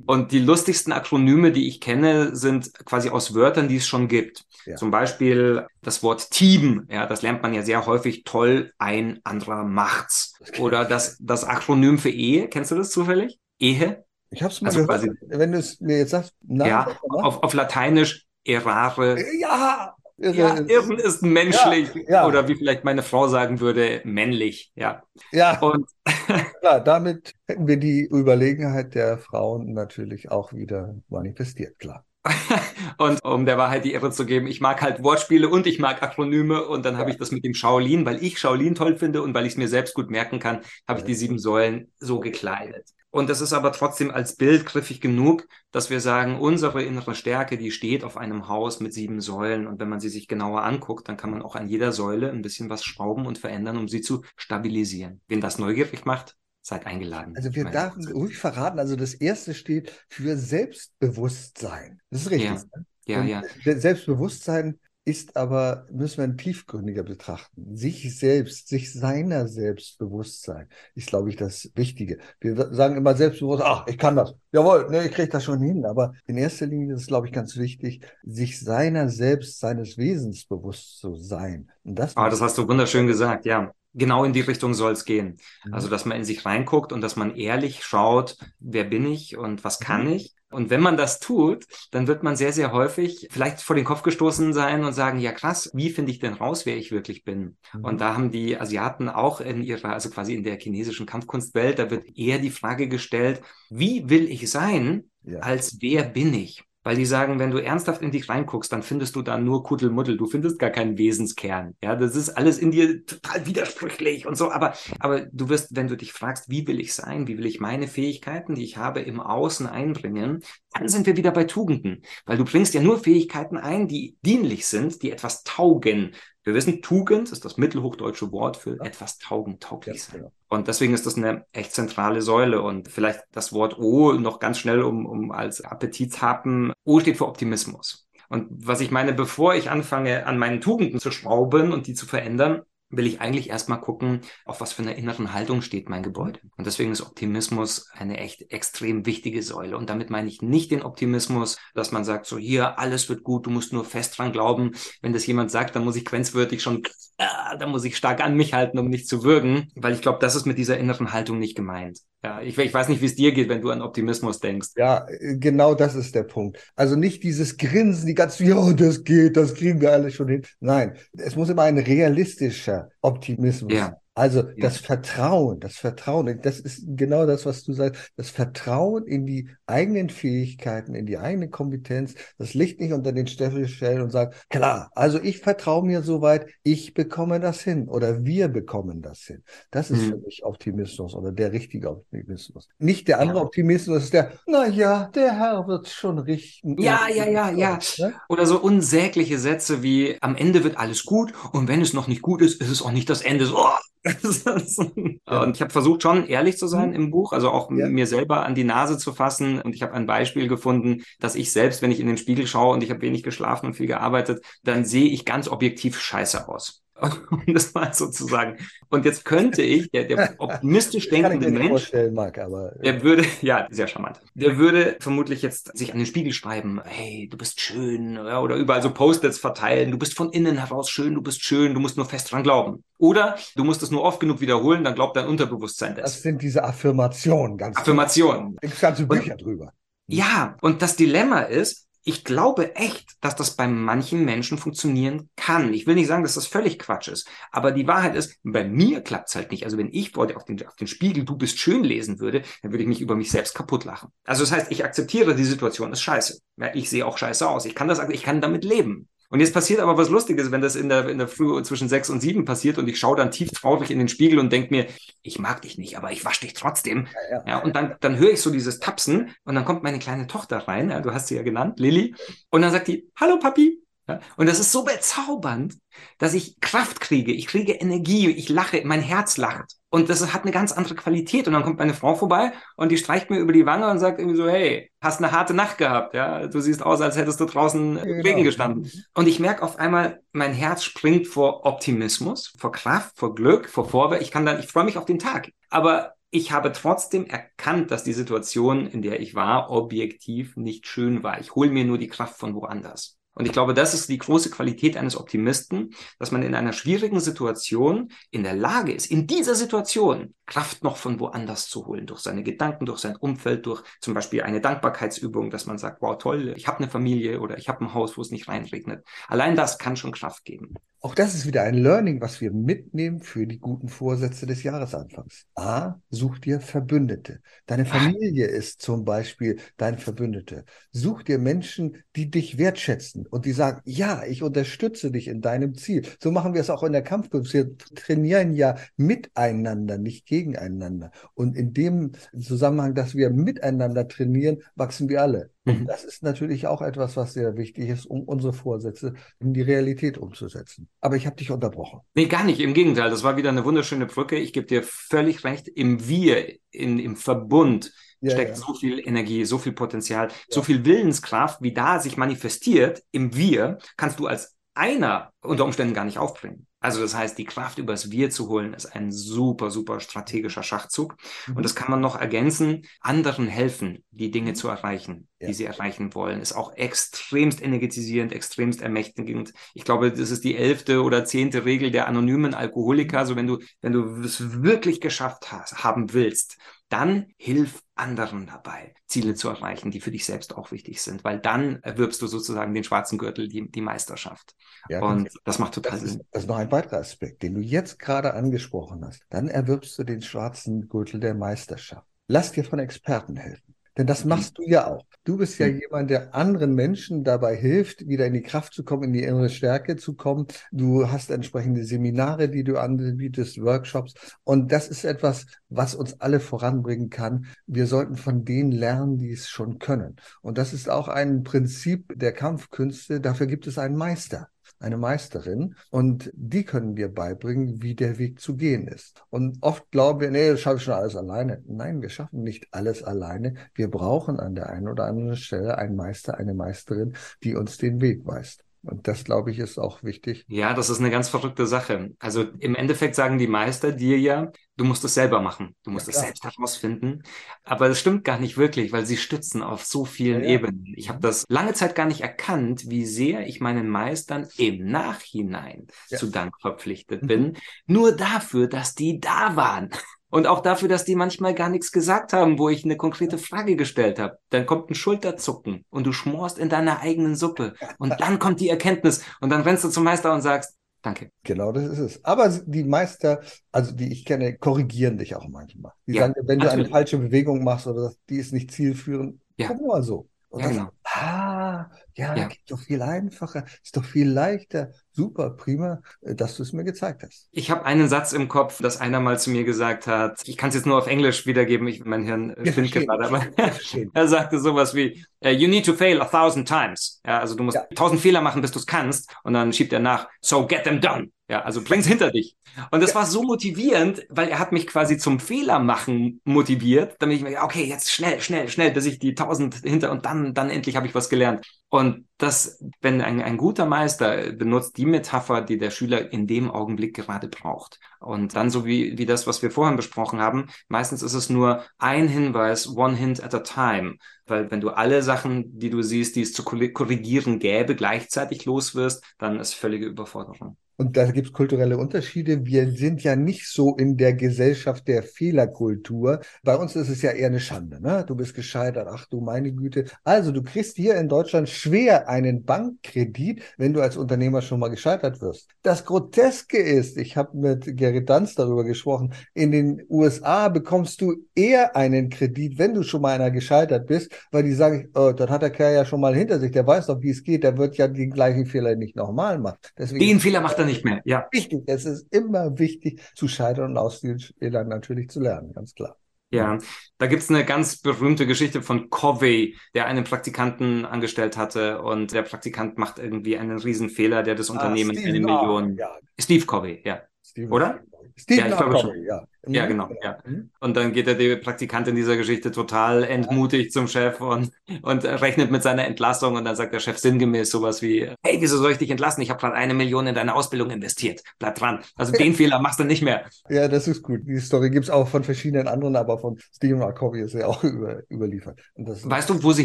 [0.07, 4.45] Und die lustigsten Akronyme, die ich kenne, sind quasi aus Wörtern, die es schon gibt.
[4.65, 4.77] Ja.
[4.77, 9.65] Zum Beispiel das Wort Team, ja, das lernt man ja sehr häufig, toll, ein anderer
[9.65, 10.35] macht's.
[10.59, 13.39] Oder das, das Akronym für Ehe, kennst du das zufällig?
[13.59, 14.05] Ehe?
[14.31, 16.35] Ich habe es mal also gehört, quasi, wenn du es mir jetzt sagst.
[16.43, 19.23] Nein, ja, auf, auf Lateinisch errare.
[19.39, 21.95] Ja, Irre ja, Irren ist menschlich.
[21.95, 22.27] Ja, ja.
[22.27, 24.73] Oder wie vielleicht meine Frau sagen würde, männlich.
[24.75, 25.03] Ja.
[25.31, 25.61] Ja.
[25.61, 25.87] Und
[26.61, 32.05] klar, damit hätten wir die Überlegenheit der Frauen natürlich auch wieder manifestiert, klar.
[32.99, 36.03] und um der Wahrheit die Irre zu geben, ich mag halt Wortspiele und ich mag
[36.03, 37.01] Akronyme und dann ja.
[37.01, 39.57] habe ich das mit dem Shaolin, weil ich Shaolin toll finde und weil ich es
[39.57, 42.89] mir selbst gut merken kann, habe ich die sieben Säulen so gekleidet.
[43.11, 47.57] Und das ist aber trotzdem als Bild griffig genug, dass wir sagen, unsere innere Stärke,
[47.57, 49.67] die steht auf einem Haus mit sieben Säulen.
[49.67, 52.43] Und wenn man sie sich genauer anguckt, dann kann man auch an jeder Säule ein
[52.43, 55.23] bisschen was schrauben und verändern, um sie zu stabilisieren.
[55.27, 57.35] Wen das neugierig macht, seid eingeladen.
[57.35, 62.01] Also wir dürfen ruhig verraten, also das erste steht für Selbstbewusstsein.
[62.11, 62.61] Das ist richtig.
[63.07, 63.31] Ja, ne?
[63.31, 63.81] ja, ja.
[63.81, 67.75] Selbstbewusstsein ist aber, müssen wir tiefgründiger betrachten.
[67.75, 72.19] Sich selbst, sich seiner Selbstbewusstsein ist, glaube ich, das Wichtige.
[72.41, 74.35] Wir sagen immer selbstbewusst, ach, ich kann das.
[74.53, 75.87] Jawohl, ne, ich kriege das schon hin.
[75.87, 80.45] Aber in erster Linie ist es, glaube ich, ganz wichtig, sich seiner selbst, seines Wesens
[80.45, 81.71] bewusst zu sein.
[81.85, 85.05] Und das, ah, das hast du wunderschön gesagt, ja genau in die Richtung soll es
[85.05, 85.39] gehen.
[85.65, 85.75] Mhm.
[85.75, 89.65] Also, dass man in sich reinguckt und dass man ehrlich schaut, wer bin ich und
[89.65, 90.13] was kann mhm.
[90.13, 93.85] ich und wenn man das tut, dann wird man sehr, sehr häufig vielleicht vor den
[93.85, 97.25] Kopf gestoßen sein und sagen, ja krass, wie finde ich denn raus, wer ich wirklich
[97.25, 97.59] bin?
[97.75, 97.85] Mhm.
[97.85, 101.91] Und da haben die Asiaten auch in ihrer, also quasi in der chinesischen Kampfkunstwelt, da
[101.91, 105.41] wird eher die Frage gestellt, wie will ich sein, ja.
[105.41, 106.65] als wer bin ich?
[106.89, 110.17] Weil die sagen, wenn du ernsthaft in dich reinguckst, dann findest du da nur Kuddelmuddel.
[110.17, 111.77] Du findest gar keinen Wesenskern.
[111.85, 114.51] Ja, das ist alles in dir total widersprüchlich und so.
[114.51, 117.29] Aber, aber du wirst, wenn du dich fragst, wie will ich sein?
[117.29, 120.43] Wie will ich meine Fähigkeiten, die ich habe, im Außen einbringen?
[120.73, 122.01] Dann sind wir wieder bei Tugenden.
[122.25, 126.15] Weil du bringst ja nur Fähigkeiten ein, die dienlich sind, die etwas taugen.
[126.49, 128.85] Wir wissen, Tugend ist das mittelhochdeutsche Wort für ja.
[128.85, 130.21] etwas taugen, tauglich sein.
[130.21, 130.33] Genau.
[130.49, 132.63] Und deswegen ist das eine echt zentrale Säule.
[132.63, 136.73] Und vielleicht das Wort O noch ganz schnell, um, um als Appetithappen.
[136.85, 138.09] O steht für Optimismus.
[138.31, 142.07] Und was ich meine, bevor ich anfange, an meinen Tugenden zu schrauben und die zu
[142.07, 146.41] verändern, will ich eigentlich erstmal gucken, auf was für einer inneren Haltung steht mein Gebäude.
[146.57, 149.77] Und deswegen ist Optimismus eine echt extrem wichtige Säule.
[149.77, 153.47] Und damit meine ich nicht den Optimismus, dass man sagt, so hier, alles wird gut,
[153.47, 154.73] du musst nur fest dran glauben.
[155.03, 156.83] Wenn das jemand sagt, dann muss ich grenzwürdig schon,
[157.19, 160.19] äh, dann muss ich stark an mich halten, um nicht zu würgen, weil ich glaube,
[160.21, 161.99] das ist mit dieser inneren Haltung nicht gemeint.
[162.25, 164.71] Ja, ich, ich weiß nicht, wie es dir geht, wenn du an Optimismus denkst.
[164.77, 166.59] Ja, genau das ist der Punkt.
[166.75, 170.43] Also nicht dieses Grinsen, die ganze, ja, das geht, das kriegen wir alle schon hin.
[170.59, 173.97] Nein, es muss immer ein realistischer Optimismus ja.
[174.19, 174.55] Also ja.
[174.59, 179.49] das Vertrauen, das Vertrauen, das ist genau das, was du sagst, das Vertrauen in die
[179.67, 184.35] eigenen Fähigkeiten, in die eigene Kompetenz, das Licht nicht unter den Steffel stellen und sagen,
[184.51, 189.45] klar, also ich vertraue mir soweit, ich bekomme das hin oder wir bekommen das hin.
[189.71, 190.09] Das ist mhm.
[190.09, 192.67] für mich Optimismus oder der richtige Optimismus.
[192.81, 193.45] Nicht der andere ja.
[193.45, 196.77] Optimismus, ist der, na ja, der Herr wird schon richten.
[196.83, 197.79] Ja, ja, ja, ja.
[197.99, 198.15] Ne?
[198.29, 202.23] Oder so unsägliche Sätze wie, am Ende wird alles gut und wenn es noch nicht
[202.23, 203.47] gut ist, ist es auch nicht das Ende.
[203.47, 203.69] So, oh,
[205.27, 206.95] und ich habe versucht, schon ehrlich zu sein mhm.
[206.97, 207.89] im Buch, also auch ja.
[207.89, 209.61] mir selber an die Nase zu fassen.
[209.61, 212.75] Und ich habe ein Beispiel gefunden, dass ich selbst, wenn ich in den Spiegel schaue
[212.75, 216.83] und ich habe wenig geschlafen und viel gearbeitet, dann sehe ich ganz objektiv scheiße aus.
[217.31, 218.57] um das mal so zu sagen.
[218.89, 222.83] Und jetzt könnte ich, der, der optimistisch denkende Mensch, Marc, aber, äh.
[222.83, 227.29] der würde, ja, sehr charmant, der würde vermutlich jetzt sich an den Spiegel schreiben, hey,
[227.31, 231.15] du bist schön, ja, oder überall so Post-its verteilen, du bist von innen heraus schön,
[231.15, 232.83] du bist schön, du musst nur fest dran glauben.
[232.99, 236.13] Oder du musst es nur oft genug wiederholen, dann glaubt dein Unterbewusstsein das.
[236.13, 238.57] Das sind diese Affirmationen, ganz Affirmationen.
[238.61, 239.73] Gibt ganze Bücher und, drüber.
[240.09, 245.73] Ja, und das Dilemma ist, ich glaube echt, dass das bei manchen Menschen funktionieren kann.
[245.75, 249.01] Ich will nicht sagen, dass das völlig Quatsch ist, aber die Wahrheit ist, bei mir
[249.03, 249.65] klappt es halt nicht.
[249.65, 252.73] Also wenn ich vor auf den, auf den Spiegel, du bist schön lesen würde, dann
[252.73, 254.11] würde ich mich über mich selbst kaputt lachen.
[254.25, 256.41] Also das heißt, ich akzeptiere, die Situation ist scheiße.
[256.57, 257.65] Ja, ich sehe auch scheiße aus.
[257.65, 259.09] Ich kann das, ich kann damit leben.
[259.31, 262.09] Und jetzt passiert aber was Lustiges, wenn das in der, in der Früh zwischen sechs
[262.09, 264.87] und sieben passiert und ich schaue dann tief traurig in den Spiegel und denke mir,
[265.23, 267.07] ich mag dich nicht, aber ich wasche dich trotzdem.
[267.31, 267.45] Ja, ja.
[267.47, 270.67] ja, und dann, dann höre ich so dieses Tapsen und dann kommt meine kleine Tochter
[270.67, 272.15] rein, ja, du hast sie ja genannt, Lilly,
[272.51, 273.83] und dann sagt die, hallo Papi.
[274.09, 275.77] Ja, und das ist so bezaubernd,
[276.17, 279.75] dass ich Kraft kriege, ich kriege Energie, ich lache, mein Herz lacht.
[279.91, 281.47] Und das hat eine ganz andere Qualität.
[281.47, 284.19] Und dann kommt meine Frau vorbei und die streicht mir über die Wange und sagt
[284.19, 286.47] irgendwie so, hey, hast eine harte Nacht gehabt, ja.
[286.47, 288.23] Du siehst aus, als hättest du draußen ja, genau.
[288.23, 288.91] Regen gestanden.
[289.15, 293.89] Und ich merke auf einmal, mein Herz springt vor Optimismus, vor Kraft, vor Glück, vor
[293.89, 294.25] Vorwärts.
[294.25, 295.51] Ich kann dann, ich freue mich auf den Tag.
[295.69, 301.23] Aber ich habe trotzdem erkannt, dass die Situation, in der ich war, objektiv nicht schön
[301.23, 301.41] war.
[301.41, 303.18] Ich hole mir nur die Kraft von woanders.
[303.39, 307.21] Und ich glaube, das ist die große Qualität eines Optimisten, dass man in einer schwierigen
[307.21, 312.21] Situation in der Lage ist, in dieser Situation Kraft noch von woanders zu holen, durch
[312.21, 316.53] seine Gedanken, durch sein Umfeld, durch zum Beispiel eine Dankbarkeitsübung, dass man sagt, wow, toll,
[316.57, 319.07] ich habe eine Familie oder ich habe ein Haus, wo es nicht reinregnet.
[319.29, 320.75] Allein das kann schon Kraft geben.
[321.01, 325.47] Auch das ist wieder ein Learning, was wir mitnehmen für die guten Vorsätze des Jahresanfangs.
[325.55, 327.41] A, such dir Verbündete.
[327.67, 330.65] Deine Familie ist zum Beispiel dein Verbündete.
[330.91, 335.77] Such dir Menschen, die dich wertschätzen und die sagen, ja, ich unterstütze dich in deinem
[335.77, 336.05] Ziel.
[336.21, 337.53] So machen wir es auch in der Kampfkunst.
[337.55, 341.13] Wir trainieren ja miteinander, nicht gegeneinander.
[341.35, 345.51] Und in dem Zusammenhang, dass wir miteinander trainieren, wachsen wir alle.
[345.69, 345.87] Mhm.
[345.87, 350.19] das ist natürlich auch etwas, was sehr wichtig ist, um unsere Vorsätze in die Realität
[350.19, 350.89] umzusetzen.
[351.01, 352.01] Aber ich habe dich unterbrochen.
[352.15, 352.61] Nee, gar nicht.
[352.61, 354.37] Im Gegenteil, das war wieder eine wunderschöne Brücke.
[354.37, 355.69] Ich gebe dir völlig recht.
[355.69, 358.57] Im Wir, in, im Verbund ja, steckt ja.
[358.57, 360.35] so viel Energie, so viel Potenzial, ja.
[360.49, 365.95] so viel Willenskraft, wie da sich manifestiert im Wir, kannst du als einer unter Umständen
[365.95, 366.68] gar nicht aufbringen.
[366.81, 371.17] Also das heißt, die Kraft übers Wir zu holen, ist ein super, super strategischer Schachzug.
[371.47, 371.57] Mhm.
[371.57, 372.87] Und das kann man noch ergänzen.
[373.01, 374.55] Anderen helfen, die Dinge mhm.
[374.55, 375.49] zu erreichen, ja.
[375.49, 379.53] die sie erreichen wollen, ist auch extremst energetisierend, extremst ermächtigend.
[379.75, 383.19] Ich glaube, das ist die elfte oder zehnte Regel der anonymen Alkoholiker.
[383.19, 388.95] Also wenn du, wenn du es wirklich geschafft hast, haben willst, dann hilf anderen dabei,
[389.07, 392.73] Ziele zu erreichen, die für dich selbst auch wichtig sind, weil dann erwirbst du sozusagen
[392.73, 394.55] den schwarzen Gürtel, die, die Meisterschaft.
[394.89, 396.21] Ja, und das macht total das Sinn.
[396.21, 399.23] Ist, das ist noch ein weiterer Aspekt, den du jetzt gerade angesprochen hast.
[399.31, 402.07] Dann erwirbst du den schwarzen Gürtel der Meisterschaft.
[402.27, 403.75] Lass dir von Experten helfen.
[403.99, 405.05] Denn das machst du ja auch.
[405.25, 409.03] Du bist ja jemand, der anderen Menschen dabei hilft, wieder in die Kraft zu kommen,
[409.03, 410.47] in die innere Stärke zu kommen.
[410.71, 414.15] Du hast entsprechende Seminare, die du anbietest, Workshops.
[414.45, 417.47] Und das ist etwas, was uns alle voranbringen kann.
[417.67, 420.17] Wir sollten von denen lernen, die es schon können.
[420.43, 423.21] Und das ist auch ein Prinzip der Kampfkünste.
[423.21, 424.49] Dafür gibt es einen Meister
[424.81, 429.23] eine Meisterin und die können dir beibringen, wie der Weg zu gehen ist.
[429.31, 431.63] Und oft glauben wir, nee, das schaffe ich schon alles alleine.
[431.67, 433.55] Nein, wir schaffen nicht alles alleine.
[433.75, 438.01] Wir brauchen an der einen oder anderen Stelle einen Meister, eine Meisterin, die uns den
[438.01, 438.65] Weg weist.
[438.83, 440.45] Und das, glaube ich, ist auch wichtig.
[440.49, 442.13] Ja, das ist eine ganz verrückte Sache.
[442.21, 445.75] Also im Endeffekt sagen die Meister dir ja, du musst es selber machen.
[445.83, 447.23] Du musst ja, es selbst herausfinden.
[447.65, 450.55] Aber das stimmt gar nicht wirklich, weil sie stützen auf so vielen ja, ja.
[450.55, 450.95] Ebenen.
[450.97, 455.89] Ich habe das lange Zeit gar nicht erkannt, wie sehr ich meinen Meistern im Nachhinein
[456.07, 457.27] zu Dank verpflichtet mhm.
[457.27, 457.57] bin.
[457.87, 459.91] Nur dafür, dass die da waren.
[460.31, 463.77] Und auch dafür, dass die manchmal gar nichts gesagt haben, wo ich eine konkrete Frage
[463.77, 464.39] gestellt habe.
[464.51, 467.75] Dann kommt ein Schulterzucken und du schmorst in deiner eigenen Suppe.
[467.99, 471.31] Und dann kommt die Erkenntnis und dann rennst du zum Meister und sagst, danke.
[471.43, 472.25] Genau, das ist es.
[472.25, 473.41] Aber die Meister,
[473.73, 475.93] also die ich kenne, korrigieren dich auch manchmal.
[476.07, 476.75] Die ja, sagen, wenn natürlich.
[476.75, 479.69] du eine falsche Bewegung machst oder die ist nicht zielführend, ja.
[479.69, 480.29] guck mal so.
[480.51, 480.89] Und ja, genau.
[481.05, 482.49] ah, ja, ja.
[482.49, 484.93] geht doch viel einfacher, ist doch viel leichter.
[485.13, 487.49] Super, prima, äh, dass du es mir gezeigt hast.
[487.53, 490.71] Ich habe einen Satz im Kopf, dass einer mal zu mir gesagt hat, ich kann
[490.71, 493.47] es jetzt nur auf Englisch wiedergeben, ich, mein Hirn ja, spinnt gerade, aber
[494.15, 497.21] er sagte sowas wie, uh, you need to fail a thousand times.
[497.27, 497.87] Ja, also du musst ja.
[497.95, 499.31] tausend Fehler machen, bis du es kannst.
[499.45, 501.31] Und dann schiebt er nach, so get them done.
[501.51, 502.57] Ja, also bring's hinter dich.
[502.91, 507.39] Und das war so motivierend, weil er hat mich quasi zum Fehler machen motiviert, damit
[507.39, 510.69] ich mir, okay, jetzt schnell, schnell, schnell, bis ich die tausend hinter und dann, dann
[510.69, 511.67] endlich habe ich was gelernt.
[511.89, 516.71] Und das, wenn ein, ein guter Meister benutzt die Metapher, die der Schüler in dem
[516.71, 517.99] Augenblick gerade braucht.
[518.21, 521.83] Und dann so wie, wie das, was wir vorhin besprochen haben, meistens ist es nur
[521.97, 524.17] ein Hinweis, one hint at a time.
[524.47, 528.95] Weil wenn du alle Sachen, die du siehst, die es zu korrigieren gäbe, gleichzeitig los
[528.95, 530.77] wirst, dann ist völlige Überforderung.
[531.01, 532.67] Und da gibt es kulturelle Unterschiede.
[532.67, 536.41] Wir sind ja nicht so in der Gesellschaft der Fehlerkultur.
[536.65, 538.03] Bei uns ist es ja eher eine Schande.
[538.03, 538.25] Ne?
[538.27, 539.07] Du bist gescheitert.
[539.09, 540.07] Ach du meine Güte.
[540.25, 544.89] Also du kriegst hier in Deutschland schwer einen Bankkredit, wenn du als Unternehmer schon mal
[544.89, 545.69] gescheitert wirst.
[545.85, 551.37] Das Groteske ist, ich habe mit Gerrit Danz darüber gesprochen, in den USA bekommst du
[551.55, 555.49] eher einen Kredit, wenn du schon mal einer gescheitert bist, weil die sagen, oh, dann
[555.49, 557.79] hat der Kerl ja schon mal hinter sich, der weiß doch, wie es geht, der
[557.79, 559.79] wird ja den gleichen Fehler nicht nochmal machen.
[559.97, 561.21] Deswegen den Fehler macht er nicht mehr.
[561.25, 561.47] Ja.
[561.53, 561.83] Wichtig.
[561.87, 566.17] Es ist immer wichtig zu scheitern und aus den Fehlern natürlich zu lernen, ganz klar.
[566.51, 566.79] Ja,
[567.19, 572.41] da gibt's eine ganz berühmte Geschichte von Covey, der einen Praktikanten angestellt hatte und der
[572.41, 575.97] Praktikant macht irgendwie einen Riesenfehler, der das ah, Unternehmen ah, eine Million.
[575.97, 576.17] Ja.
[576.41, 577.21] Steve Covey, ja.
[577.45, 578.01] Steve Oder?
[578.37, 579.23] Steve ja, ich glaube schon.
[579.25, 579.45] Ja.
[579.67, 580.09] Ja, genau.
[580.23, 580.39] Ja.
[580.45, 580.71] Mhm.
[580.81, 584.71] Und dann geht der Praktikant in dieser Geschichte total entmutigt zum Chef und,
[585.03, 588.79] und rechnet mit seiner Entlassung und dann sagt der Chef sinngemäß sowas wie, hey, wieso
[588.79, 589.43] soll ich dich entlassen?
[589.43, 591.43] Ich habe gerade eine Million in deine Ausbildung investiert.
[591.59, 592.01] Bleib dran.
[592.17, 593.45] Also den Fehler machst du nicht mehr.
[593.69, 594.41] Ja, das ist gut.
[594.47, 597.13] Die Story gibt's auch von verschiedenen anderen, aber von Stephen R.
[597.13, 598.81] Covey ist ja auch über, überliefert.
[598.97, 599.85] weißt du, wo sie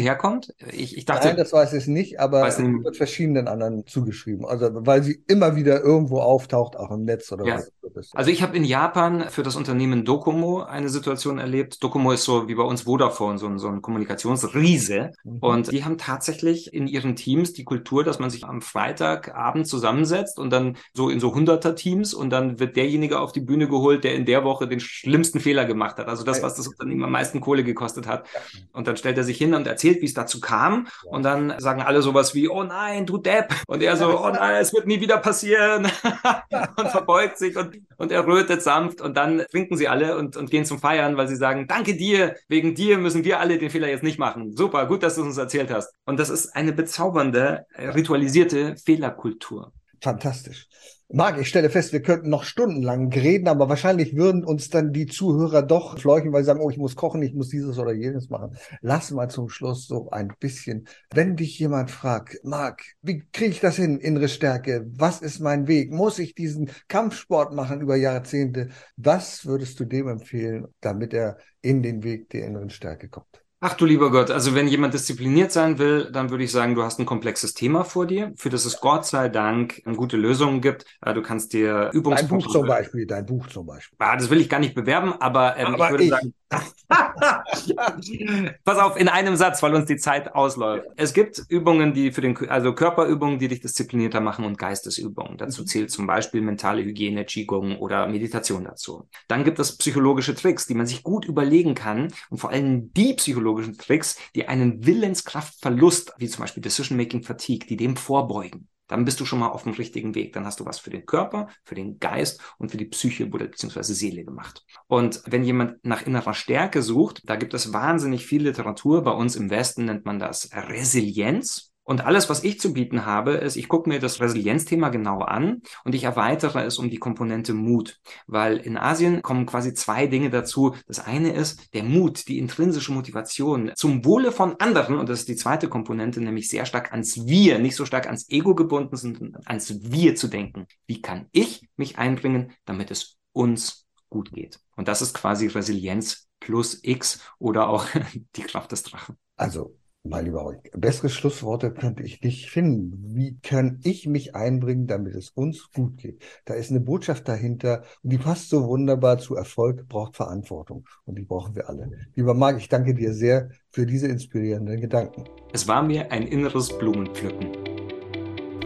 [0.00, 0.54] herkommt?
[0.70, 1.28] Ich, ich dachte.
[1.28, 4.46] Nein, das weiß ich nicht, aber es wird verschiedenen anderen zugeschrieben.
[4.46, 7.56] Also weil sie immer wieder irgendwo auftaucht, auch im Netz oder ja.
[7.56, 8.10] was.
[8.12, 11.82] Also ich habe in Japan für das Unternehmen Docomo eine Situation erlebt.
[11.82, 15.12] Docomo ist so wie bei uns Vodafone, so ein, so ein Kommunikationsriese.
[15.24, 15.38] Mhm.
[15.38, 20.38] Und die haben tatsächlich in ihren Teams die Kultur, dass man sich am Freitagabend zusammensetzt
[20.38, 24.04] und dann so in so hunderter Teams und dann wird derjenige auf die Bühne geholt,
[24.04, 26.08] der in der Woche den schlimmsten Fehler gemacht hat.
[26.08, 28.26] Also das, was das Unternehmen am meisten Kohle gekostet hat.
[28.74, 30.88] Und dann stellt er sich hin und erzählt, wie es dazu kam.
[31.06, 33.54] Und dann sagen alle sowas wie, oh nein, du Depp.
[33.66, 35.88] Und er so, oh nein, es wird nie wieder passieren.
[36.76, 40.50] und verbeugt sich und, und er rötet sanft und dann trinken sie alle und, und
[40.50, 43.88] gehen zum Feiern, weil sie sagen, danke dir, wegen dir müssen wir alle den Fehler
[43.88, 44.56] jetzt nicht machen.
[44.56, 45.94] Super, gut, dass du uns erzählt hast.
[46.04, 49.72] Und das ist eine bezaubernde, ritualisierte Fehlerkultur.
[50.00, 50.66] Fantastisch.
[51.12, 55.06] Marc, ich stelle fest, wir könnten noch stundenlang reden, aber wahrscheinlich würden uns dann die
[55.06, 58.30] Zuhörer doch fleuchen, weil sie sagen, oh, ich muss kochen, ich muss dieses oder jenes
[58.30, 58.56] machen.
[58.80, 60.88] Lass mal zum Schluss so ein bisschen.
[61.12, 64.86] Wenn dich jemand fragt, Marc, wie kriege ich das hin, innere Stärke?
[64.96, 65.92] Was ist mein Weg?
[65.92, 68.70] Muss ich diesen Kampfsport machen über Jahrzehnte?
[68.96, 73.43] Was würdest du dem empfehlen, damit er in den Weg der inneren Stärke kommt?
[73.66, 76.82] Ach du lieber Gott, also wenn jemand diszipliniert sein will, dann würde ich sagen, du
[76.82, 80.84] hast ein komplexes Thema vor dir, für das es Gott sei Dank gute Lösungen gibt.
[81.02, 83.96] Du kannst dir Übungs Dein Buch zum Beispiel, dein Buch zum Beispiel.
[83.98, 86.10] Ah, das will ich gar nicht bewerben, aber, ähm, aber ich würde ich.
[86.10, 86.34] sagen,
[88.64, 90.88] Pass auf, in einem Satz, weil uns die Zeit ausläuft.
[90.96, 95.38] Es gibt Übungen, die für den, also Körperübungen, die dich disziplinierter machen und Geistesübungen.
[95.38, 95.66] Dazu mhm.
[95.66, 99.08] zählt zum Beispiel mentale Hygiene, Qigong oder Meditation dazu.
[99.28, 103.14] Dann gibt es psychologische Tricks, die man sich gut überlegen kann und vor allem die
[103.14, 109.04] psychologischen Tricks, die einen Willenskraftverlust, wie zum Beispiel Decision Making Fatigue, die dem vorbeugen dann
[109.04, 110.32] bist du schon mal auf dem richtigen Weg.
[110.32, 113.46] Dann hast du was für den Körper, für den Geist und für die Psyche oder
[113.46, 114.64] beziehungsweise Seele gemacht.
[114.86, 119.02] Und wenn jemand nach innerer Stärke sucht, da gibt es wahnsinnig viel Literatur.
[119.02, 121.73] Bei uns im Westen nennt man das Resilienz.
[121.84, 125.62] Und alles, was ich zu bieten habe, ist, ich gucke mir das Resilienzthema genau an
[125.84, 128.00] und ich erweitere es um die Komponente Mut.
[128.26, 130.74] Weil in Asien kommen quasi zwei Dinge dazu.
[130.86, 134.98] Das eine ist der Mut, die intrinsische Motivation zum Wohle von anderen.
[134.98, 138.30] Und das ist die zweite Komponente, nämlich sehr stark ans Wir, nicht so stark ans
[138.30, 140.66] Ego gebunden, sondern ans Wir zu denken.
[140.86, 144.58] Wie kann ich mich einbringen, damit es uns gut geht?
[144.74, 147.86] Und das ist quasi Resilienz plus X oder auch
[148.36, 149.18] die Kraft des Drachen.
[149.36, 153.14] Also mein lieber Euch, bessere Schlussworte könnte ich nicht finden.
[153.14, 156.22] Wie kann ich mich einbringen, damit es uns gut geht?
[156.44, 161.16] Da ist eine Botschaft dahinter und die passt so wunderbar zu Erfolg, braucht Verantwortung und
[161.18, 161.90] die brauchen wir alle.
[162.14, 165.24] Lieber Marc, ich danke dir sehr für diese inspirierenden Gedanken.
[165.54, 167.52] Es war mir ein inneres Blumenpflücken.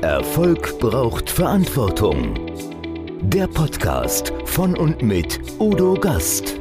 [0.02, 2.34] Erfolg braucht Verantwortung.
[3.22, 6.60] Der Podcast von und mit Udo Gast.